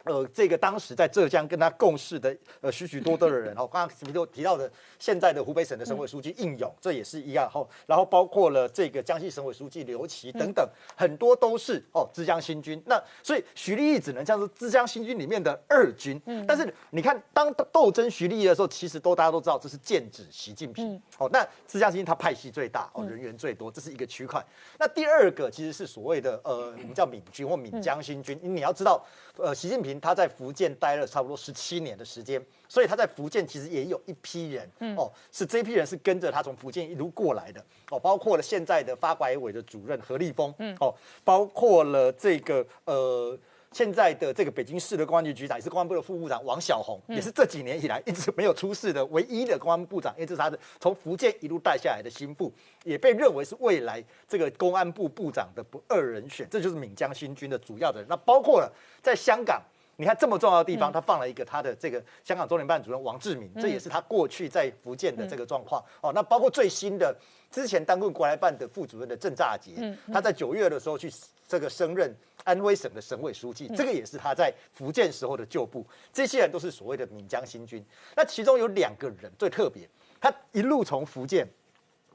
[0.04, 7.68] 呃，这个当时在浙江跟他共事的呃许许多多的人 哦，刚刚你都提到的现在的湖北省的省委书记应勇，这也是一样哦。
[7.86, 12.82] 然后包括了这个江西省委书记刘奇等等，很多都是哦浙江新军。
[12.86, 16.20] 那所以徐立毅只能叫做浙江新军里面的二军。
[16.26, 16.46] 嗯。
[16.46, 21.00] 但是你看，当斗争徐立毅的时候，其实都大家都知道这是剑指习近平。
[21.18, 24.44] 哦，那浙江新军他派系最大，哦人员最多，这是一个区块。
[24.78, 29.04] 那第二个其实是所谓的呃我们叫闽军或闽江新军，你要知道
[29.36, 29.87] 呃习近平。
[30.00, 43.38] 他在福建待了差不多十七年的时间，所以他在福建其实也有一批人哦，是这批人是跟着他从福建一路过来的哦，包括了现在的发改委的主任何立峰，嗯哦，包括了这个呃。
[43.70, 52.50] 现在的这个北京市的公安局局长也是公安部的副部长王小红，也是这几年以来一直没有出事的唯一的公安部长，因为这是他的从福建一路带下来的心腹，
[52.82, 56.48] 也被认为是未来这个公安部部长的不二人选。
[56.50, 58.08] 这就是闽江新军的主要的人。
[58.08, 58.72] 那包括了
[59.02, 59.62] 在香港，
[60.00, 65.84] 你看这么重要的地方，他放了一个他的这个香港中联办主任王志明，这也是他过去在福建的这个状况。
[66.00, 67.14] 哦，那包括最新的
[67.50, 69.72] 之前当过国台办的副主任的郑乍杰，
[70.12, 71.12] 他在九月的时候去
[71.46, 72.16] 这个升任。
[72.44, 75.84] 安徽省的省委书记，这个也是他在福建时候的旧部。
[76.14, 77.84] 这些人都是所谓的闽江新军。
[78.16, 79.86] 那其中有两个人最特别，
[80.18, 81.46] 他一路从福建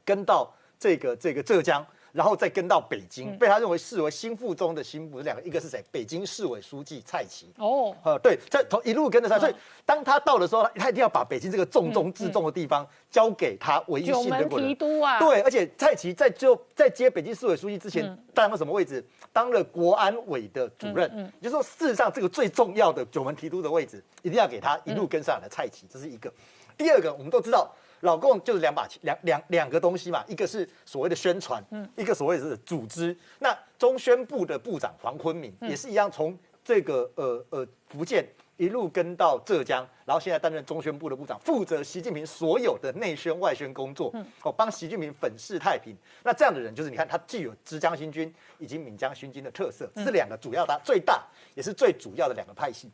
[0.04, 1.86] 跟到这个这个浙江。
[2.14, 5.84] 然后再跟到北京，被他认为视为心腹中的心腹，两个一个是谁？
[5.92, 7.52] 北京市委书记蔡奇。
[7.58, 15.18] 哦，呃，对，这从一路跟着他，所以当他到的时候，他一定要把北京这个重中之重的地方交给他唯一信任的提督啊。
[15.18, 19.04] 对，而且蔡奇在就在接北京市委书记之前，当了什么位置？
[19.32, 21.10] 当了国安委的主任。
[21.16, 26.32] 嗯，就是说事实上这个最重要的九门提督的位置，一定要给他一路跟上来的蔡奇，这是一个。
[26.78, 27.72] 第二个，我们都知道。
[28.04, 33.18] 老共就是两把两两两个东西嘛，一个是所谓的宣传，嗯，一个所谓是组织。
[33.40, 45.96] 那中宣部的部长黄坤明也是一样，从这个呃呃福建一路跟到浙江，然后现在担任中宣部的部长，负责习近平所有的内宣外宣工作，嗯，哦，帮习近平粉饰太平。
[46.24, 51.24] 那这样的人就是你看，他既有浙江新军以及闽江新军的特色，这是两个主要的最大
[51.56, 52.92] 也是最主要的两个派系。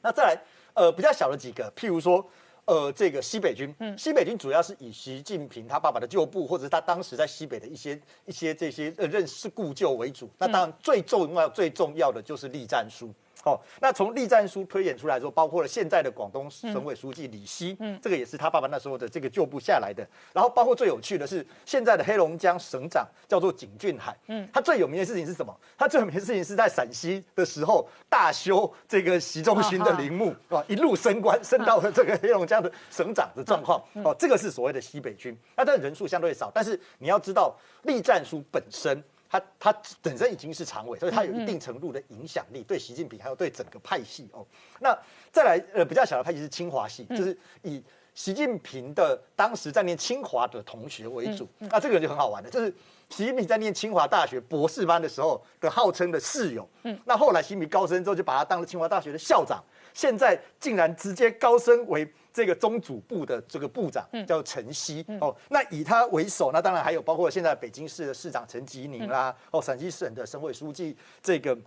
[0.00, 0.40] 那再来
[0.74, 2.24] 呃比较小的几个，譬如说。
[2.70, 10.30] 呃，这个西北军，西北军主要是以习近平他爸爸的旧部，或者是他当时在西北的一些一些这些呃认识故旧为主。
[10.38, 13.12] 那当然最重要最重要的就是栗战书。
[13.44, 20.06] 哦，那从栗战书推演出来之后，包括了现在的广东省委书记李希，嗯，这个也是他爸爸那时候的这个旧部下来的。
[20.32, 25.54] 然后包括最有趣的是，现在的黑龙江省长叫做景俊海，嗯，他最有名的事情是什么？
[25.78, 33.82] 他最有名的事情是在陕西的时候大修这个习仲勋的陵墓，啊，一路升官升到了这个黑龙江的省长的状况。
[34.04, 39.02] 哦，这个是所谓的西北军，那这人数相对少，但是你要知道栗战书本身。
[39.30, 44.44] 他他本身已经是常委，所以他有一定程度的影响力，对习近平还有对整个派系哦。
[44.80, 44.96] 那
[45.30, 47.80] 再来呃比较小的派系是清华系，就是以
[48.12, 51.48] 习近平的当时在念清华的同学为主。
[51.58, 52.68] 那这个人就很好玩的，就是
[53.08, 56.68] 习近平在念清华大学博士班的时候的号称的室友。
[56.82, 59.62] 嗯，那后来习近平高升之后，就把他当了清华大学的校长，
[59.94, 62.10] 现在竟然直接高升为。
[62.32, 71.58] 这个中组部的这个部长叫陈希哦，那以他为首，那当然还有包括现在北京市的市长陈吉宁啦，哦，陕西省的省委书记这个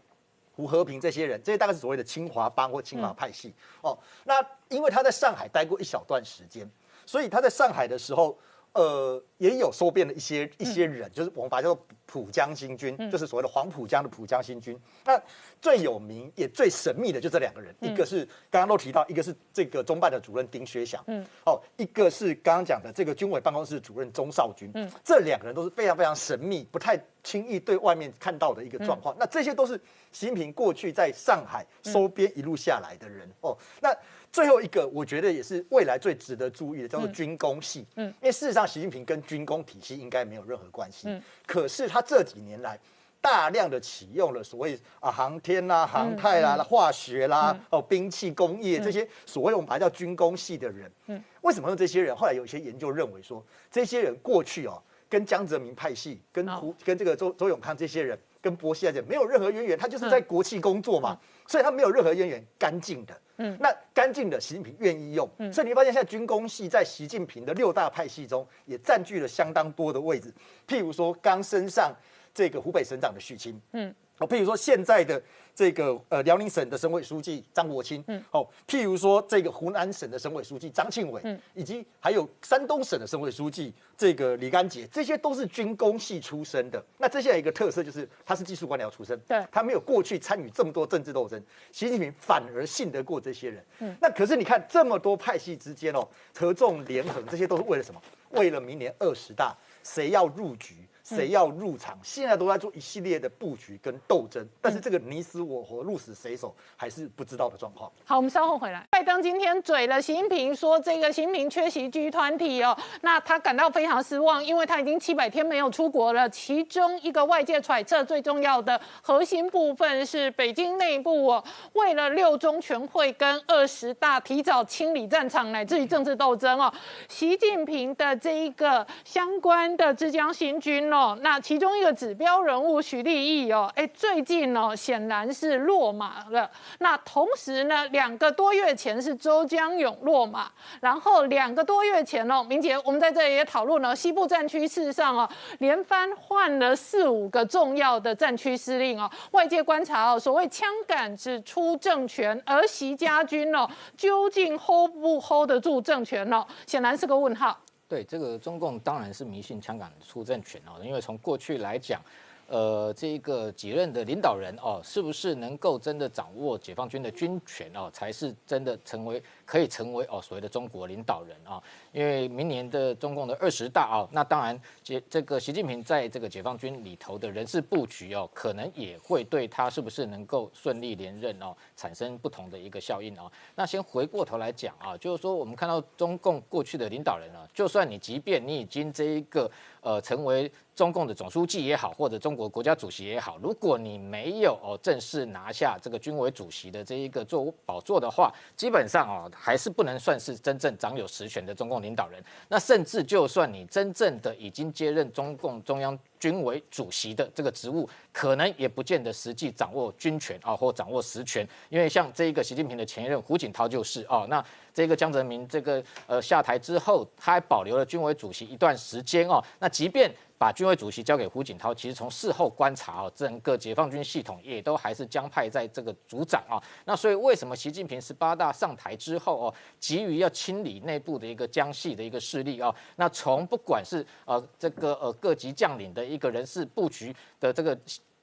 [0.55, 3.95] 胡和平这些人，这些大概是所谓的清华帮或清华派系哦。
[4.23, 4.35] 那
[4.69, 6.65] 因为他在上海待过一小段时间，
[7.05, 8.39] 所以他在上海的时候。
[8.73, 14.75] 呃，也有收编的一些一些人，就是我们把它叫做浦江新军，就是所谓的黄浦江的浦江新军。
[15.05, 15.21] 那
[15.61, 29.15] 最有名也最神秘的就这两个人，一个是刚刚都提到，一个是这个中办的主任丁薛祥，嗯，哦，一个是刚刚讲的这个军委办公室主任钟少军，嗯，这两个人都是非常非常神秘，不太轻易对外面看到的一个状况。
[29.19, 29.79] 那这些都是
[30.11, 33.95] 习近平过去在上海收编一路下来的人，哦，那。
[34.33, 37.85] 最后一个，我觉得也是未来最值得注意的，叫做军工系。
[37.95, 41.07] 嗯，因为事实上，习近平跟军工体系应该没有任何关系。
[41.07, 42.79] 嗯，可是他这几年来，
[43.21, 50.91] 大量的启用了所谓啊航天啦、航太啦、化学啦、哦兵器工业这些所谓我们把它叫军工系的人。
[51.05, 52.15] 嗯，为什么用这些人？
[52.15, 63.17] 后来有一些研究认为说，这些人过去哦跟江泽民派系、跟胡、跟这个周周永康这些人、跟薄熙来讲没有任何渊源，他就是在国企工作嘛，所以他没有任何渊源，干净的。
[63.37, 70.31] 嗯，那干净的习近平愿意用，所以你会发现现在军工系在习近平的六大派系中也占据了相当多的位置。
[70.67, 71.95] 譬如说刚升上
[72.33, 75.21] 这个湖北省长的许清，嗯，哦，譬如说现在的
[75.55, 86.83] 这个呃辽宁省的省委书记张国清，嗯，哦，譬如说这个湖南省的省委书记张庆伟，嗯，以及还有山东省的省委书记这个李干杰，这些都是军工系出身的。
[86.97, 93.65] 那这些有一个特色就是他是技术官僚出身，对，他没有过去参与这么多政治斗争，习近平反而信得过这些人。
[93.79, 98.01] 嗯，那可是你看这么多派系之间哦，合纵连横，这些都是为了什么？
[98.31, 100.75] 为了明年二十大，谁要入局？
[101.03, 101.99] 谁要入场？
[102.01, 107.91] 现在都在做一系列的布局跟斗争，但是这个你死我活、鹿死谁手还是不知道的状况。
[108.05, 108.87] 好，我们稍后回来。
[108.89, 116.29] 拜登今天嘴了习近平，说这个习近平缺席 G 团体哦，那他感到非常失望，因为他已经七百天没有出国了。
[116.29, 126.73] 其中一个外界揣测最重要的核心部分是北京内部哦，为了六中全会跟二十大提早清理战场，乃至于政治斗争哦，
[127.09, 130.93] 习近平的这一个相关的浙江新军。
[130.93, 136.49] 哦，那其中一个指标人物徐立毅哦，哎，最近哦显然是落马了。
[136.79, 156.45] 那同时呢，两个多月前是周江勇落马，然后两个多月前哦，明杰，我们在这里也讨论了西部战区事实上哦，连番换了四五个重要的战区司令哦，外界观察哦，所谓枪杆子出政权，而习家军哦，究竟 hold 不 hold 得住政权呢？
[156.65, 157.57] 显然是个问号。
[157.87, 162.01] 对这个中共当然是迷信香港出政权哦，因为从过去来讲，
[162.47, 169.21] 呃，这个几任的领导人哦，是不是能够真的掌握解放军的军权哦，才是真的成为。
[169.45, 183.29] 可以成为哦所谓的中国领导人啊，因为明年的中共的二十大啊，那当然解这个习近平在这个解放军里头的人事布局哦，可能也会对他是不是能够顺利连任哦，产生不同的一个效应哦。
[183.53, 189.51] 那先回过头来讲啊，就是说我们看到中共过去的领导人啊，就算你即便你已经这一个
[189.83, 199.29] 呃成为中共的总书记也好，或者中国国家主席也好，如果你没有哦正式拿下这个军委主席的这一个座宝座的话，基本上啊。
[199.35, 202.23] 还是不能算是真正掌有实权的中共领导人。
[202.47, 211.45] 那甚至就算你真正的已经接任中共中央军委主席的这个职务，可能也不见得实际掌握军权啊，或掌握实权。
[211.67, 214.41] 因为像这一个习近平的前任胡锦涛就是啊，那
[214.73, 219.43] 这个江泽民这个呃下台之后，他还保留了军委主席一段时间哦。
[219.59, 226.61] 那即便把军委主席交给胡锦涛，其实从事后观察哦，整个解放军系统也都还是江派在这个组长啊。
[226.83, 232.73] 那所以为什么习近平十八大上台之后哦，急于要清理内部的一个江系的一个势力啊？
[232.97, 237.77] 那从不管是呃这个呃各级将领的一个人事布局的这个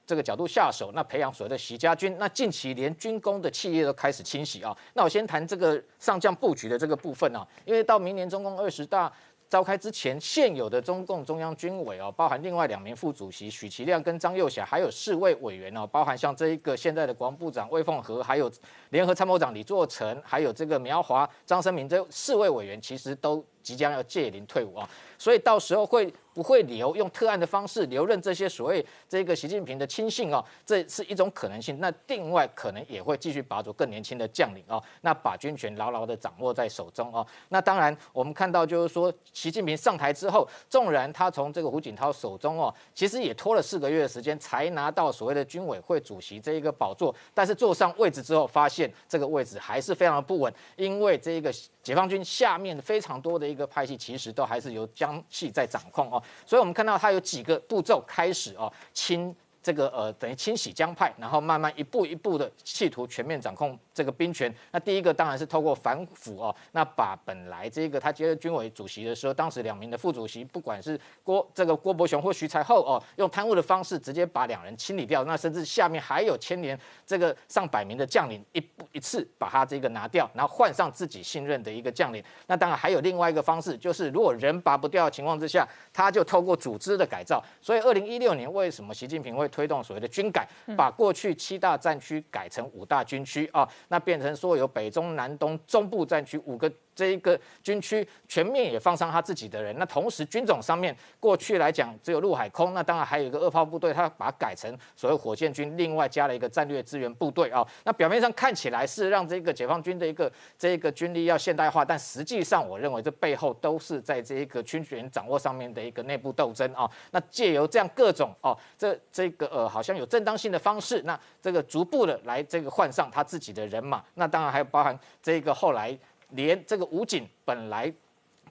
[0.05, 4.77] 这个角度下手，那培养所谓的习家军，那近期连军工的企业都开始清洗啊。
[4.93, 9.11] 那我先谈这个上将布局的这个部分啊，因为到明年中共二十大。
[9.51, 18.49] 召开之前，现有的中共中央军委哦，包含另外两名副主席许其亮跟张又侠，还有四位委员哦，包含像这一个现在的国防部长魏凤和，还有
[18.91, 23.45] 联合参谋长李作成，还有这个苗华、张生明这四位委员，其实都。
[23.61, 31.79] 即将要届龄退伍啊，所以到时候会不会留用特案的方式留任这些所谓这个习近平的亲信哦，这是一种可能性。
[31.79, 37.25] 那另外可能也会继续拔走更年轻的将领哦，那把军权牢牢的掌握在手中哦。
[37.49, 53.50] 那当然我们看到就是说，习近平上台之后，纵然他从这个胡锦涛手中哦，其实也拖了四个月的时间才拿到所谓的军委会主席这一个宝座，但是坐上位置之后，发现这个位置还是非常的不稳，因为这一个解放军下面非常多的。
[53.51, 59.35] 一个派系其实都还是由江系在掌控哦，所以我们看到它有几个步骤开始哦清。
[59.63, 64.53] 这个呃，等于清洗江派，然后慢慢一步一步的企图全面掌控这个兵权。
[64.71, 75.23] 那第一个当然是透过反腐哦，那把本来这个他接任军委主席的时候，当时两名的副主席，不管是郭这个郭伯雄或徐才厚哦，用贪污的方式直接把两人清理掉。
[75.25, 82.23] 那甚至下面还有牵连这个上百名的将领，一步一次把他这个拿掉，然后换上自己信任的一个将领。
[82.47, 87.43] 那当然还有另外一个方式，就是如果人拔不掉的情况之下，他就透过组织的改造。
[87.61, 107.65] 所以二零一六年为什么习近平会推动所谓的军改，把过去七大战区改成五大军区啊，那变成说有北中南东中部战区五个这一个军区全面也放上他自己的人，那同时军种上面过去来讲只有陆海空，那当然还有一个二炮部队，他把它改成所谓火箭军，另外加了一个战略支援部队啊。
[107.83, 116.89] 那表面上看起来是让这个解放军的一个这个军力要现代化，但实际上我认为这背后都是在这一个军权掌握上面的一个内部斗争啊。
[117.11, 125.97] 那借由这样各种哦，这这个呃好像有正当性的方式，那这个逐步的来这个换上他自己的人马，那当然还有包含这个后来。
[126.31, 127.91] 连这个武警本来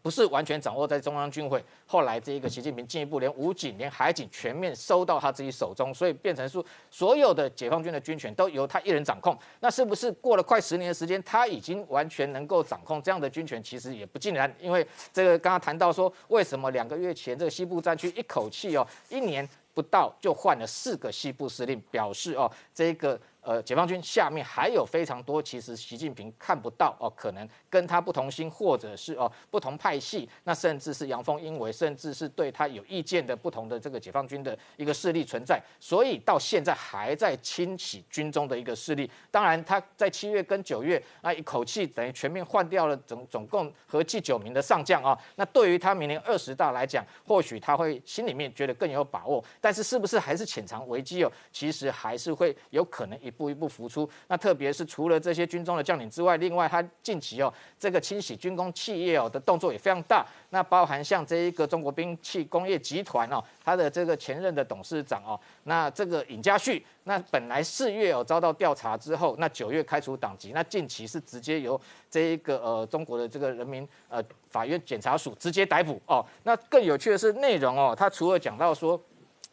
[0.03, 9.39] 不是完全掌握在中央军会，后来这一个习近平进一步连武警、连海警全面收到他自己手中，所以变成说所有的解放军的军权都由他一人掌控。
[9.61, 13.63] 那是不是过了快十年的时间，他已经完全能够掌控这样的军权？
[13.63, 23.21] 其实也不尽然，因为这个刚刚谈到说，为什么两个月前这个西部战区一口气哦一年不到就换了四个西部司令，表示哦这个。
[23.43, 39.11] 呃，解放军下面还有非常多，其实习近平看不到哦，可能跟他不同心，或者是哦不同派系，那甚至是阳奉阴违，甚至是对他有意见的不同的这个解放军的一个势力存在，所以到现在还在清洗军中的一个势力。
[39.31, 45.19] 当然，他在七月跟九月啊，一口气等于全面换掉了总总共合计九名的上将啊。
[45.37, 51.33] 那对于他明年二十大来讲，或许他会心里面觉得更有把握，但是是不是还是潜藏危机哦？
[51.51, 53.19] 其实还是会有可能。
[53.31, 60.27] 一步一步浮出，那特别是除了这些军中的将领之外，另外他近期哦，这个清洗军工企业哦的动作也非常大。
[60.51, 76.27] 那包含像这一个中国兵器工业集团哦，他的这个前任的董事长哦，那这个尹家旭，那本来四月哦遭到调查之后，那九月开除党籍，那近期是直接由这一个呃中国的这个人民呃法院检察署直接逮捕哦。
[76.43, 79.01] 那更有趣的是内容哦，他除了讲到说。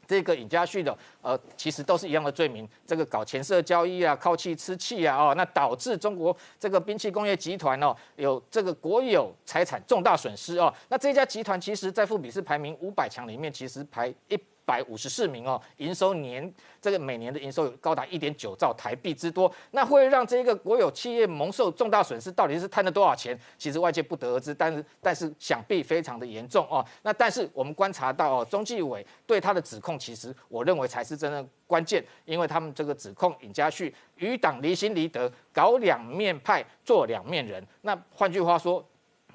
[0.07, 14.39] 这个尹家旭的，呃，其实都是一样的罪名，这个搞钱色交易啊，靠气吃气啊，哦，那导致中国这个兵器工业集团哦，有这个国有财产重大损失哦，那这家集团其实在富比士排名五百强里面，其实排一。
[14.67, 23.39] 百五十四名哦，营收年这个每年的营收有高达一点九兆台币之多，那会让这个国有企业蒙受重大损失，到底是贪了多少钱？
[23.57, 26.85] 其实外界不得而知，但是但是想必非常的严重哦。
[27.03, 37.65] 那但是我们观察到哦，中纪委对他的指控，其实我认为才是真正关键，因为他们这个指控尹家旭与党离心离德，搞两面派，做两面人。
[37.83, 38.85] 那换句话说。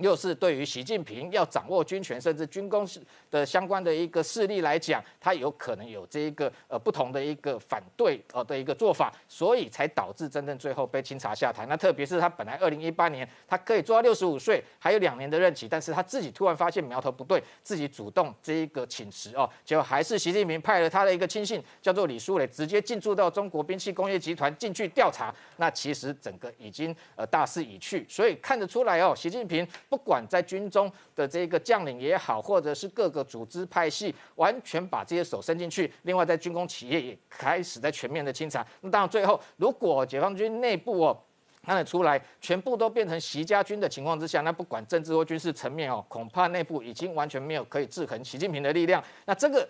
[0.03, 2.87] 又是对于习近平要掌握军权，甚至军工
[3.31, 11.65] 的相关的一个势力来讲，他有可能有这一个呃不同的一个反对呃的一个做法，所以才导致真正最后被清查下台。
[11.67, 25.35] 那特别是他本来二零一八年他可以做到六十五岁，还有两年的任期，但是他自己突然发现苗头不对，自己主动这一个请辞哦，结果还是习近平派了他的一个亲信叫做李书磊，直接进驻到中国兵器工业集团进去调查。
[25.57, 29.67] 那其实整个已经呃大势已去，所以看得出来哦，习近平。
[29.93, 35.93] 不管在军中的这个将领也好，或者是各个组织派系，完全把这些手伸进去。
[36.05, 38.67] 另外，在军工企业也开始在全面的清查。
[38.81, 41.23] 那当然，最后如果解放军内部哦
[41.63, 49.05] 看得出来，全部都变成习家军的情况之下，那不管政治或军事层面哦，恐怕内部已经完全没有可以制衡习近平的力量。
[49.27, 49.69] 那这个。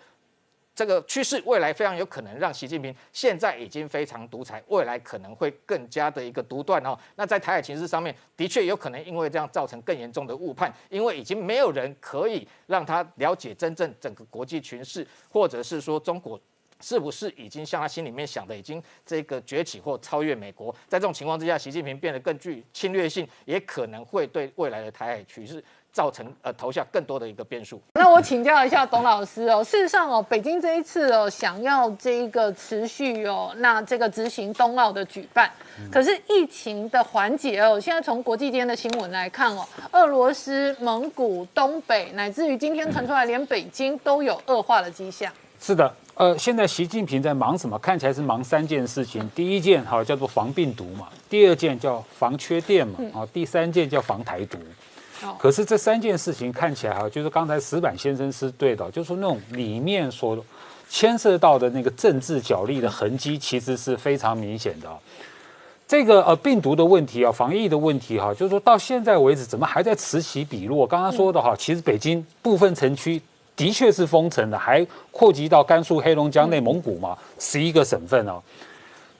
[0.75, 6.97] 这个趋势未来非常有可能让习近平现在已经非常独裁，未来可能会更加的一个独断哦。
[7.15, 16.39] 那在台海情势上面，的确有可能因为这样造成更严重的误判，因为已经没有人可以让他了解真正整个国际群势，或者是说中国
[16.81, 20.73] 是不是已经像他心里面想的已经这个崛起或超越美国。
[20.87, 25.63] 在这种情况之下，习近平变得更具侵略性，也可能会对未来的台海趋势。
[25.93, 27.79] 造成呃投下更多的一个变数。
[27.93, 35.49] 那我请教一下董老师哦，事实上哦，北京这一次哦想要这一个持续哦，那这个执行冬奥的举办，
[35.91, 45.31] 可是疫情的缓解哦，现在从国际间的新闻来看哦，俄罗斯、蒙古、东北，乃至于今天传出来，连北京都有恶化的迹象。
[45.59, 47.77] 是的，呃，现在习近平在忙什么？
[47.77, 49.29] 看起来是忙三件事情。
[49.35, 54.57] 第一件哈叫做防病毒嘛，第二件叫防缺电嘛，啊，第三件叫防台独。
[55.39, 60.37] 可是这三件事情看起来哈，就是刚才石板先生是对的，就是说那种里面所
[60.89, 64.87] 牵涉到的那个政治角力的痕迹，其实是非常明显的。
[65.87, 70.87] 这个呃病毒的问题啊，防疫的问题哈，就是说到现在为止，怎么还在此起彼落？
[70.87, 73.21] 刚刚说的哈，其实北京部分城区
[73.55, 78.41] 的确是封城的，还扩及到甘肃、黑龙江、内蒙古嘛，十一个省份哦。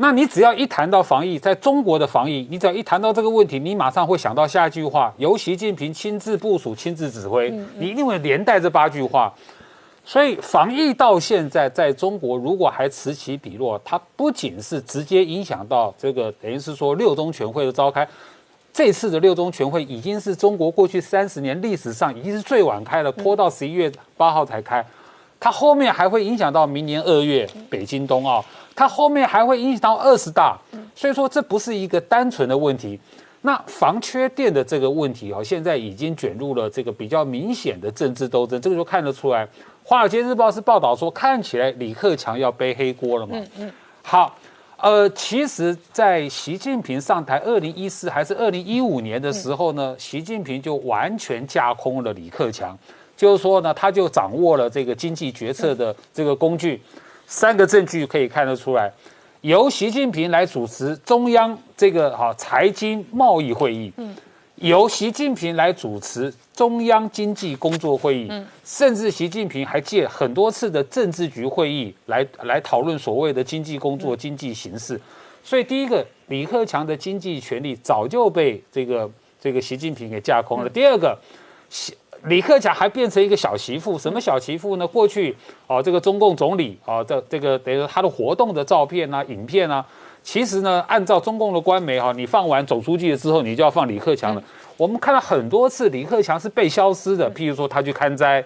[0.03, 7.49] 那你只要一谈到防疫，在中国的防疫，你只要一谈到这个问题，你马上会想到下一句话：由习近平亲自部署、亲自指挥。
[7.77, 9.33] 你一定会连带这八句话。
[10.03, 18.05] 所以防疫到现在在中国，如果还此起彼落，它不仅是直接影响到这个，等于是说六中全会的召开，
[18.73, 24.85] 这次的六中全会已经是中国过去三十年历史上已经是最晚开了，拖到十一月八号才开。
[25.39, 28.43] 它后面还会影响到明年二月北京冬奥，
[28.75, 30.57] 它后面还会影响到二十大，
[30.95, 32.99] 所以说这不是一个单纯的问题。
[33.45, 39.45] 那防缺电的这个问题哦，现在已经卷入了这个比较明显的政治斗争，这个就看得出来。
[39.83, 43.33] 《华尔街日报》是报道说，看起来李克强要背黑锅了嘛？
[43.35, 43.71] 嗯嗯。
[44.01, 44.37] 好，
[44.77, 52.77] 呃，其实，在习近平上台二零一四还是二零一五年的时候呢，习近平就完全架空了李克强，
[53.17, 56.81] 就是说呢，他就掌握了这个经济决策的这个工具。
[57.27, 58.91] 三个证据可以看得出来。
[59.41, 64.15] 由习近平来主持中央这个哈财经贸易会议，嗯，
[64.55, 74.97] 由习近平来主持中央经济工作会议，嗯，甚至习近平还借很多次的政治局会议来来讨论所谓的经济工作、经济形势。
[75.43, 79.11] 所以，第一个，李克强的经济权力早就被这个
[79.41, 80.69] 这个习近平给架空了。
[80.69, 81.19] 第二个，
[81.69, 81.93] 习。
[82.25, 84.87] 李克强还变成一个小媳妇，什么小媳妇呢？
[84.87, 85.35] 过去
[85.67, 89.85] 哦，这个中共总理啊，这这个等于说他的活动的照片啊、影片啊，
[90.21, 94.41] 其实呢，按照中共的官媒哈，你放完总书记了之后，你就要放李克强了。
[94.77, 98.41] 我们看到很多次李克强是被消失的，譬如说他去看灾，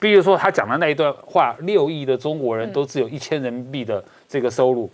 [0.00, 4.88] 譬如说他讲的那一段话，六亿的中国人都只有一千人民币的这个收入。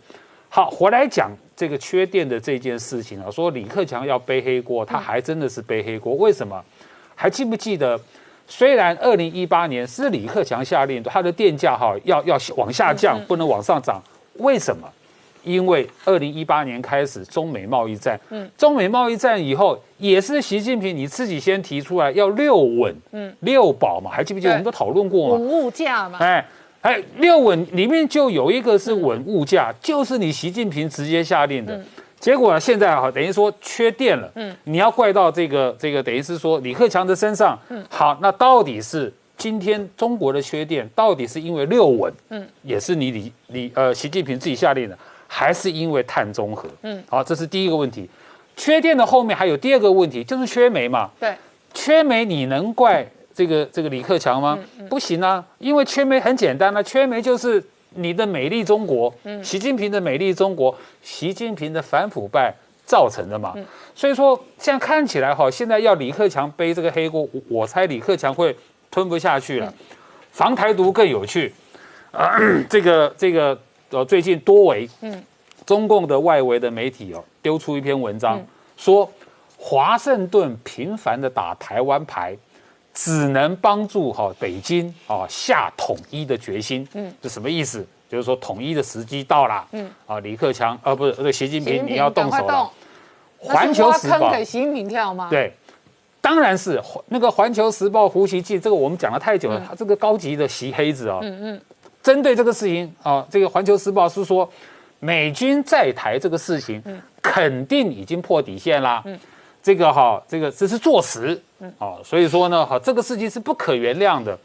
[0.48, 6.64] 好，回来讲这个缺电的这件事情啊，说李克强要背黑锅，他还真的是背黑锅，为什么？
[7.14, 7.98] 还记不记得？
[8.46, 14.02] 虽然二零一八年是李克强下令，他的电价哈要要往下降，不能往上涨。
[14.34, 14.86] 为什么？
[15.42, 25.34] 因为二零一八年开始中美贸易战，嗯，中美贸易战以后也是习近平你自己先提出来要六稳，嗯，六保嘛，还记不记得我们都讨论过嘛？
[25.34, 26.44] 稳物价嘛，哎
[26.80, 31.78] 哎，六稳里面就有一个是稳物价，就是你习近平直接下令的。
[32.24, 32.58] 结果呢？
[32.58, 34.32] 现在哈，等于说缺电了。
[34.36, 37.58] 嗯，你要怪到这个这个，等于是说李克强的身上。
[37.68, 42.10] 嗯，好，那到底是今天中国的缺电，到底是因为六稳？
[42.30, 46.66] 嗯，也是你李李呃习近平自己下令的，还是因为碳中和？
[46.80, 48.08] 嗯，好，这是第一个问题。
[48.56, 51.10] 缺电的后面还有第二个问题，就是缺煤嘛。
[51.20, 51.34] 对，
[51.74, 54.58] 缺煤你能怪这个这个李克强吗？
[54.88, 57.62] 不行啊，因为缺煤很简单啊，缺煤就是。
[57.95, 63.55] 你的美丽中国，习近平的美丽中国，习近平的反腐败造成的嘛？
[63.95, 68.57] 所以说，现在看起来哈，现在要李克强背这个黑锅，我猜李克强会
[68.90, 69.72] 吞不下去了。
[70.30, 71.53] 防台独更有趣，
[72.11, 72.36] 啊，
[72.68, 73.59] 这个这个
[73.90, 75.22] 呃，最近多维，嗯，
[75.64, 78.45] 中共的外围的媒体哦，丢出一篇文章，
[78.76, 79.11] 说
[79.57, 82.36] 华盛顿频繁的打台湾牌。
[82.95, 87.84] 只能帮助哈北京啊下统一的决心，嗯，这什么意思？
[88.09, 92.70] 就是说统一的时机到了，嗯，啊，李克强啊不是这个习近平你要动手了。
[93.38, 94.30] 环球时报。
[94.30, 95.26] 给习近平跳吗？
[95.28, 95.53] 对，
[96.20, 101.61] 当然是那个环球时报胡锡进，这个我们讲了太久了，他这个高级的习黑子啊，嗯嗯，
[102.01, 104.49] 针对这个事情啊，这个环球时报是说
[105.01, 109.18] 美军在台这个事情，嗯，肯定已经破底线啦，嗯。
[109.64, 114.38] 这个哈，这个这是作词，嗯，哦，所以说呢，哈，这个事情是不可原谅的，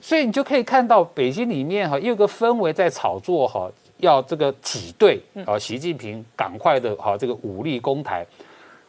[0.00, 8.26] 所以你就可以看到北京里面哈，有个氛围在炒作哈，要这个挤兑啊，习近平赶快的哈，这个武力攻台，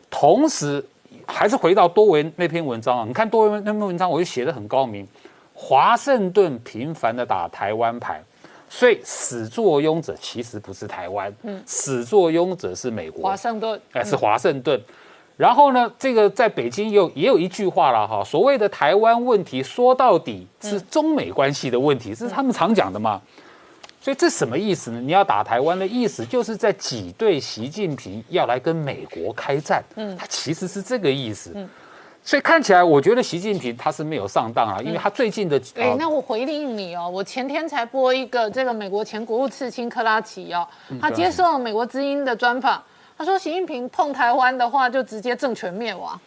[0.09, 0.84] 同时
[1.28, 5.07] 还是回到多维那篇文章啊，你看多维那篇文章，我就写的很高明，
[5.53, 8.24] 华盛顿频繁的打台湾牌，
[8.67, 14.82] 所以始作俑者其实不是台湾，嗯，始作俑者是美国，华盛顿，哎，是华盛顿。
[15.40, 23.22] 然后呢，这个在北京有也有一句话了哈，所谓的台湾问题，说到底是中美关系的问题，这是他们常讲的嘛。
[24.02, 25.00] 所以这什么意思呢？
[25.00, 29.82] 你要打台湾的意思，就是在挤兑习近平要来跟美国开战。
[29.96, 31.54] 嗯，他其实是这个意思。
[31.56, 31.70] 嗯，
[32.22, 35.58] 所以看起来，我觉得习近平他是没有上当啊，因为他最近的。
[35.76, 40.68] 哎，那我回应你哦，我前天才播一个这个美国前国务次卿克拉奇哦，
[41.00, 42.84] 他接受美国之音的专访。
[43.20, 46.17] 他说：“习近平碰台湾的话，就直接政权灭亡。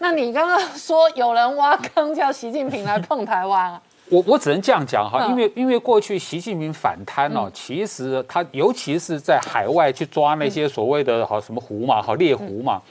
[0.00, 3.80] 那你刚刚 说有人挖坑叫习近平来碰台湾啊？
[4.10, 12.82] 我我只能这样讲哈，因为因为过去习近平反贪哦，其实他尤其是在海外去抓那些所谓的好什么湖嘛，好猎狐嘛，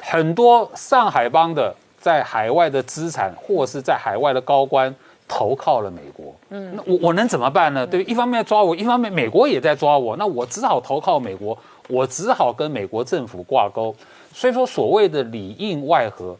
[0.00, 4.92] 很多上海帮的在海外的资产或是在海外的高官
[5.28, 6.34] 投靠了美国。
[6.50, 7.86] 嗯，那我我能怎么办呢？
[7.86, 11.56] 对，一方面抓我，一方面美国也在抓我，那我只好投靠美国。”
[11.92, 13.94] 我只好跟美国政府挂钩，
[14.32, 16.34] 所以说所谓的里应外合，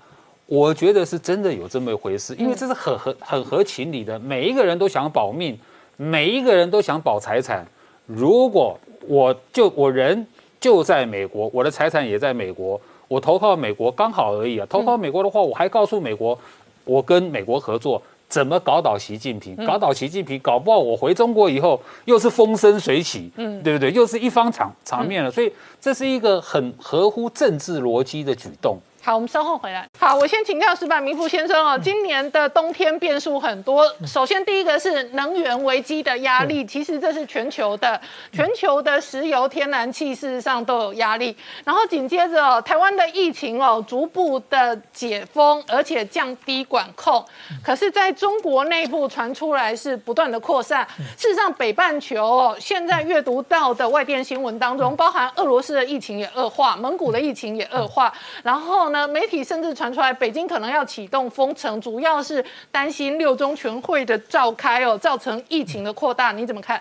[0.46, 4.18] 我觉得是真的有这么一回事，因为这是很合很合情理的。
[4.18, 5.58] 每一个人都想保命，
[5.98, 7.66] 每一个人都想保财产。
[8.06, 10.26] 如果我就我人
[10.58, 14.66] 就在美国，我的财产也在美国，我投靠美国刚好而已啊。
[14.70, 16.38] 投靠美国的话，我还告诉美国，
[16.86, 18.02] 我跟美国合作
[18.32, 23.92] 怎么搞倒习近平，搞倒习近平，搞不好我回中国以后又是风生水起，嗯，对不对？
[23.92, 25.30] 又是一方场场面了。
[25.30, 28.78] 所以这是一个很合乎政治逻辑的举动。
[29.04, 29.84] 好，我们稍后回来。
[29.98, 31.76] 好，我先请教石板明夫先生哦。
[31.76, 38.00] 今年的冬天变数很多，首先第一个是能源危机的压力，其实这是全球的，
[38.32, 41.36] 全球的石油、天然气事实上都有压力。
[41.64, 47.24] 然后紧接着哦，台湾的疫情哦逐步的解封，而且降低管控，
[47.60, 50.86] 可是在中国内部传出来是不断的扩散。
[51.18, 58.12] 事实上，北半球哦，现在阅读到的外电新闻当中，包含俄罗斯的疫情也恶化，蒙古的疫情也恶化，
[58.44, 58.91] 然后。
[58.92, 59.08] 那？
[59.08, 66.30] 媒体甚至传出来，北京可能要启动封城，主要是担心六中全会的召开哦，造成疫情的扩大。
[66.30, 66.80] 你怎么看？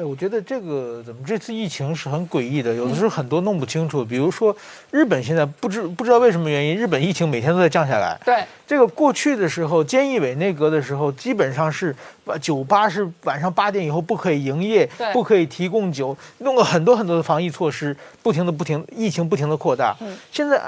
[0.00, 4.02] 哎，我觉得这个怎么这次疫情是很诡异的，有的时候很多弄不清楚。
[4.02, 4.56] 比如说，
[4.90, 8.18] 日本现在不知不知道为什么原因，日本疫情每天都在降下来。
[8.24, 11.94] 对，这个过去的时候，菅义伟内阁的时候，基本上是
[12.40, 19.94] 酒吧是晚上八点以后不可以营业，不可以提供酒，弄了很多很多的防疫措施，不停的不停，疫情不停的扩大。
[20.00, 20.58] 嗯，现在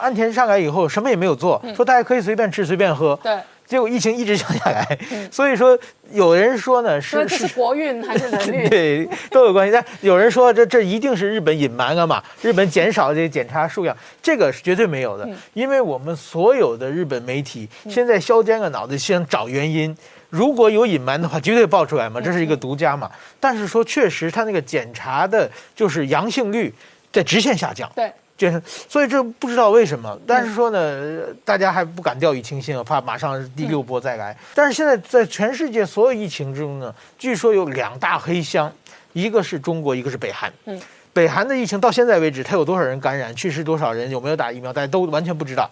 [0.00, 3.16] 安田上来以后，什么也没有做，说大家可以随便吃随便喝。
[3.22, 3.38] 对。
[3.70, 4.98] 结果疫情一直降下来，
[5.30, 5.78] 所以说
[6.10, 8.68] 有人说呢是是国运还是人运？
[8.68, 9.70] 对，都有关系。
[9.70, 12.20] 但有人说这这一定是日本隐瞒了嘛？
[12.42, 15.28] 日本减少这检查数量，这个是绝对没有的。
[15.54, 19.96] 因为我们所有的日本媒体现在削尖了脑袋想找原因，
[20.30, 23.08] 如果有隐瞒的话，绝对爆出来嘛，这是一个独家嘛。
[23.38, 26.74] 但是说确实，他那个检查的就是阳性率
[27.12, 27.88] 在直线下降。
[27.94, 28.12] 对。
[28.88, 34.36] 所以这不知道为什么，但是说呢，大家还不敢掉以轻心啊，怕马上第六波再来。
[34.54, 38.72] 但是现在在全世界所有疫情之中呢，据说有两大黑箱，
[39.12, 40.50] 一个是中国，一个是北韩。
[40.64, 40.80] 嗯，
[41.12, 45.68] 北韩的疫情到现在为止，它有多少人感染，去世多少人，有没有打疫苗，大家都完全不知道。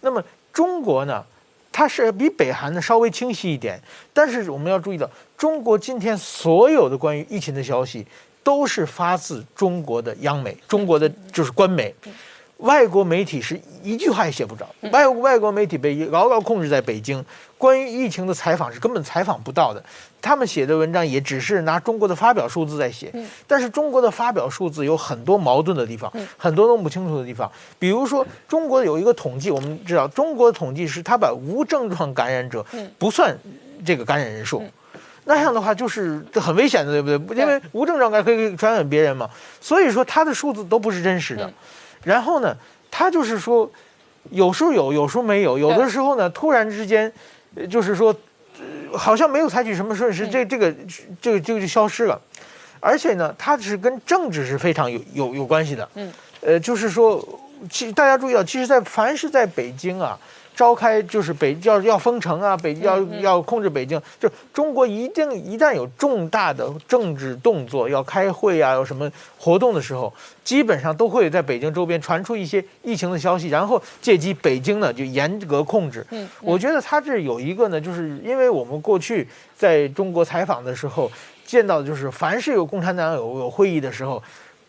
[0.00, 1.24] 那么中国呢，
[1.70, 3.80] 它是比北韩呢稍微清晰一点，
[4.12, 8.06] 但是我们要注意到，中国今天所有的关于疫情的消息。
[8.48, 11.94] 都是发自中国的央媒，中国的就是官媒，
[12.56, 14.66] 外国媒体是一句话也写不着。
[14.90, 17.22] 外外国媒体被牢牢控制在北京，
[17.58, 19.84] 关于疫情的采访是根本采访不到的。
[20.22, 23.12] 他们写的文章也只是拿中国的发表数字在写，
[23.46, 27.52] 但是中国的发表数字有很多矛盾的地方，很多弄不清楚的地方。
[27.78, 32.64] 比如说，中国有一个统计，我们知道中国的统计是他把无症状感染者
[32.98, 33.38] 不算
[33.84, 34.64] 这个感染人数。
[35.28, 37.42] 那样的话就是很危险的，对不对？
[37.42, 39.28] 因为无症状感可以传染别人嘛。
[39.60, 41.52] 所以说他的数字都不是真实的。
[42.02, 42.56] 然后呢，
[42.90, 43.70] 他就是说，
[44.30, 45.58] 有时候有，有时候没有。
[45.58, 47.12] 有的时候呢，突然之间，
[47.68, 48.14] 就是说，
[48.94, 50.74] 好像没有采取什么措施，这这个
[51.20, 52.18] 这个就就消失了。
[52.80, 55.86] 而且呢，它是跟政治是非常有有有关系的。
[55.96, 56.10] 嗯。
[56.40, 57.22] 呃，就是说，
[57.70, 60.18] 其实大家注意到，其实，在凡是在北京啊。
[60.58, 76.04] 召开就是北要要封城啊，北要要控制北京，就中国一定一旦有重大的政治动作要开会啊，有什么活动的时候，基本上都会在北京周边传出一些疫情的消息，然后借机北京呢就严格控制。
[76.10, 81.08] 嗯，我觉得他这有一个呢，就是因为我们过去在中国采访的时候
[81.46, 84.20] 见到的就是，凡是有共产党有有会议的时候。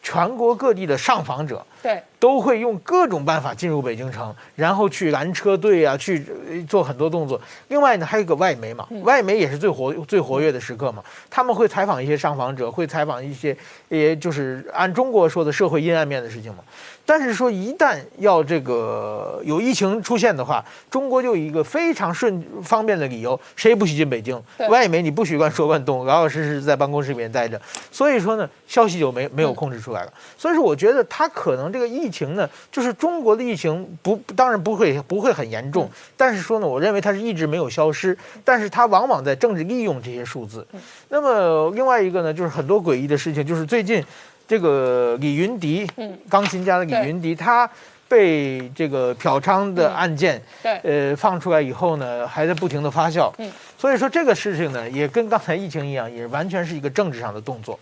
[0.02, 6.26] 全国各地的上访者，对，都会用各种办法进入北京城，然后去拦车队啊，去
[6.68, 7.40] 做很多动作。
[7.68, 13.56] 另外呢，还有个外媒嘛，外媒也是最活最活跃的时刻嘛，他们会采访一些上访者，会采访一些，
[13.90, 16.64] 也就是按中国说的社会阴暗面的事情嘛。
[17.10, 24.40] 但是说一旦要这个有疫情出现的话，中国就有一个非常顺方便的理由，谁也不许进北京，
[24.70, 27.60] 外媒你不许乱说乱动，老老实实在办公室里面待着。
[27.92, 30.14] 所以说呢，消息就没没有控制出来了。
[30.38, 40.64] 所以说，我觉得他可能这个疫情呢，就是中国的疫情不，当然不会不会很严重，但是说呢，我认为它是一直没有消失，但是它往往在政治利用这些数字。
[41.08, 44.06] 那么另外一个呢，就是很多诡异的事情，就是最近。
[44.50, 47.70] 这个李云迪，嗯，钢琴家的李云迪，他
[48.08, 53.48] 被这个嫖娼的案件，对，呃，放出来以后呢，还在不停的发酵，嗯，
[53.78, 57.80] 所以说这个事情呢，也跟刚才疫情一样，也完全是一个政治上的动作。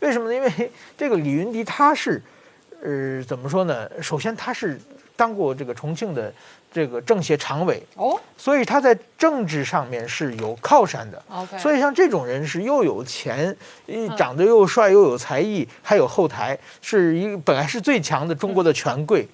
[0.00, 0.34] 为什么呢？
[0.34, 2.20] 因为这个李云迪他是，
[2.82, 3.88] 呃，怎么说呢？
[4.02, 4.76] 首先他是
[5.14, 6.32] 当过这个重庆的。
[6.70, 11.22] 这个政协常委哦，所以他在政治上面是有靠山的。
[11.30, 13.56] OK，所以像这种人是又有钱，
[14.16, 19.26] 长得又帅，又有才艺，还有后台，是一个本来是最强的中国的权贵。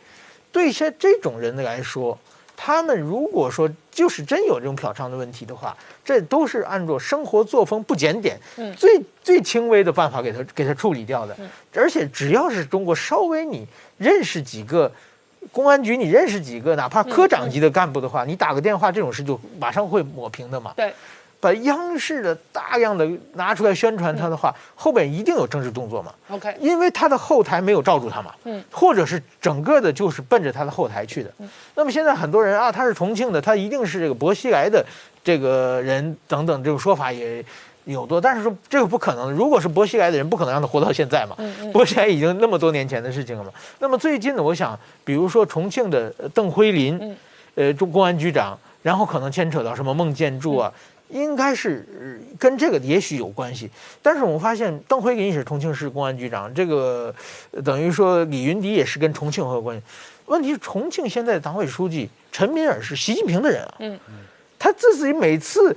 [0.53, 2.17] 对一些这种人的来说，
[2.57, 8.39] 他们如果说就是真有这种嫖娼的问题的话，这都是按照生活作风不检点，
[8.77, 11.37] 最最轻微的办法给他给他处理掉的。
[11.75, 13.67] 而且只要是中国稍微你
[13.99, 14.91] 认识几个。
[15.53, 20.73] 公安局你认识几个，哪怕科长级的干部的话，你打个电话，这种事就马上会抹平的嘛。
[20.77, 20.93] 对。
[21.41, 31.31] 把央视的大量的拿出来宣传他的话，后边一定有政治动作嘛？OK，因为他的后台没有罩住他嘛，嗯，或者是整个的就是奔着他的后台去的。
[31.75, 34.83] 那么现在很多人啊，他是重庆的，他一定是这个薄熙来的
[35.23, 37.45] 这个人等等，这种说法也
[37.85, 39.31] 有多，但是说这个不可能。
[39.33, 41.37] 如果是薄熙来的人，不可能让他活到现在嘛。
[41.73, 43.51] 薄熙来已经那么多年前的事情了嘛。
[43.79, 47.17] 那么最近呢，我想，比如说重庆的邓辉林，
[47.55, 50.73] 呃，中公安局长，然后可能牵扯到什么孟建柱啊。
[51.11, 51.87] 应该是
[52.39, 53.71] 跟这个也许有关系，
[54.03, 57.15] 但是我们发现邓辉林也是重庆市公安局长，这个
[57.63, 59.83] 等于说李云迪也是跟重庆有关系。
[60.27, 63.99] 问题是重庆现在党委书记陈敏尔是习近平的人啊，嗯，
[64.59, 65.77] 他自己每次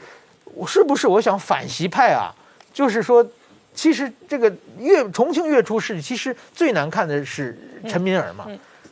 [0.66, 2.34] 是不是我想反习派啊？
[2.74, 3.26] 就是说，
[3.74, 8.48] 其实这个越重庆越出事，其实最难看的是陈敏尔嘛。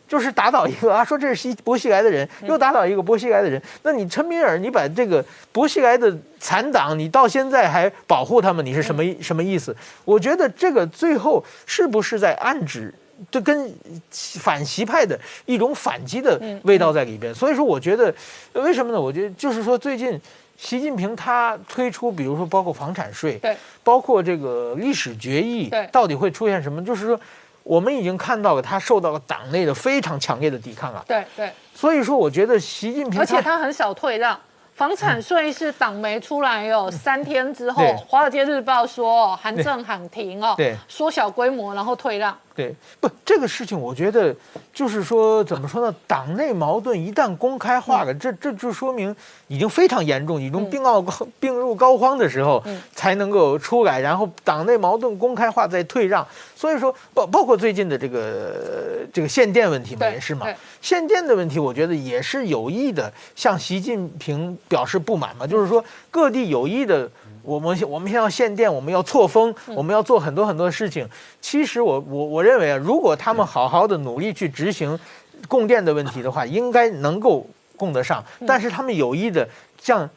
[0.08, 3.60] 就是打倒一个啊，说这是西薄熙来的人，又打倒一个薄熙来的人。
[3.82, 9.76] 那你陈敏尔，你把这个薄熙来的残党，你到现在还保护他们，你是什么什么意思？
[10.06, 12.94] 我觉得这个最后是不是在暗指，
[13.32, 13.74] 这跟
[14.12, 17.34] 反习派的一种反击的味道在里边？
[17.34, 18.14] 所以说，我觉得
[18.54, 19.02] 为什么呢？
[19.02, 20.22] 我觉得就是说，最近
[20.58, 26.84] 习近平他推出，比如说包括房产税，对，包括这个历史决议，对，到底会出现什么？
[26.84, 27.20] 就是说。
[27.66, 31.04] 我们已经看到了，他受到了党内的非常强烈的抵抗啊。
[31.08, 34.40] 对对，所以说，我觉得习近平，而且他很少退让。
[34.76, 40.56] 房产税是党媒出来有三天之后，《华尔街日报》说哦韩正喊停哦，
[40.88, 42.38] 缩小规模，然后退让。
[42.56, 44.34] 对，不，这个事情我觉得
[44.74, 45.94] 就是说，怎么说呢？
[46.08, 49.14] 党内矛盾一旦公开化了，这这就说明
[49.48, 51.02] 已经非常严重，已经病奥
[51.38, 54.00] 病入膏肓的时候，才能够出来。
[54.00, 56.26] 然后党内矛盾公开化再退让，
[56.56, 60.48] 所以说包包括最近的这个这个限电问题嘛，也是嘛。
[60.82, 67.12] 限电的问题，我觉得也是有意的向习近平表示不满嘛，就是说各地有意的。
[67.46, 71.08] 我们我们现在要限电，我们要错峰，我们要做很多很多事情。
[71.40, 75.00] 其实我我我认为啊，如果他们好好的努力去执行
[75.48, 77.46] 供电的问题的话，应该能够
[77.78, 78.24] 供得上。
[78.48, 79.48] 但是他们有意的
[79.80, 80.10] 像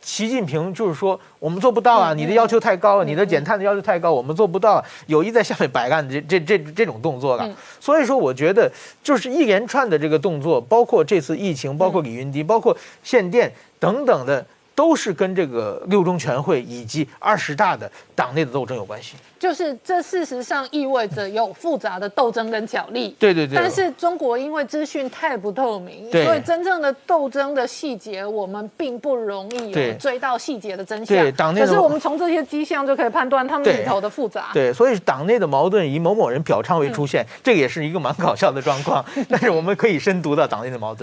[0.00, 4.84] 习近平，就是说我们做不到啊，你的要求太高了，你的减碳的要求太高，我们做不到。
[5.06, 7.48] 有意在下面摆烂这这这这种动作了。
[7.78, 8.70] 所以说，我觉得
[9.04, 14.44] 就是一连串的这个动作，包括这次疫情，包括李云迪，包括限电等等的。
[14.76, 19.16] 都是跟这个六中全会以及二十大的党内的斗争有关系。
[19.38, 23.14] 就是这事实上意味着有复杂的斗争跟角力。
[23.18, 23.56] 对对对。
[23.56, 31.16] 但是中国因为资讯太不透明，所以真正的斗争的细节我们并不容易有追到细节的真相。
[31.16, 31.62] 对党内。
[31.62, 34.50] 可是我们从这些迹象就可以判断他们里头的复杂。
[34.52, 39.04] 对，所以党内的矛盾以某某人表彰为出现，这个也是一个蛮搞笑的状况。
[39.28, 40.94] 但是我们可以深读到党内的矛盾。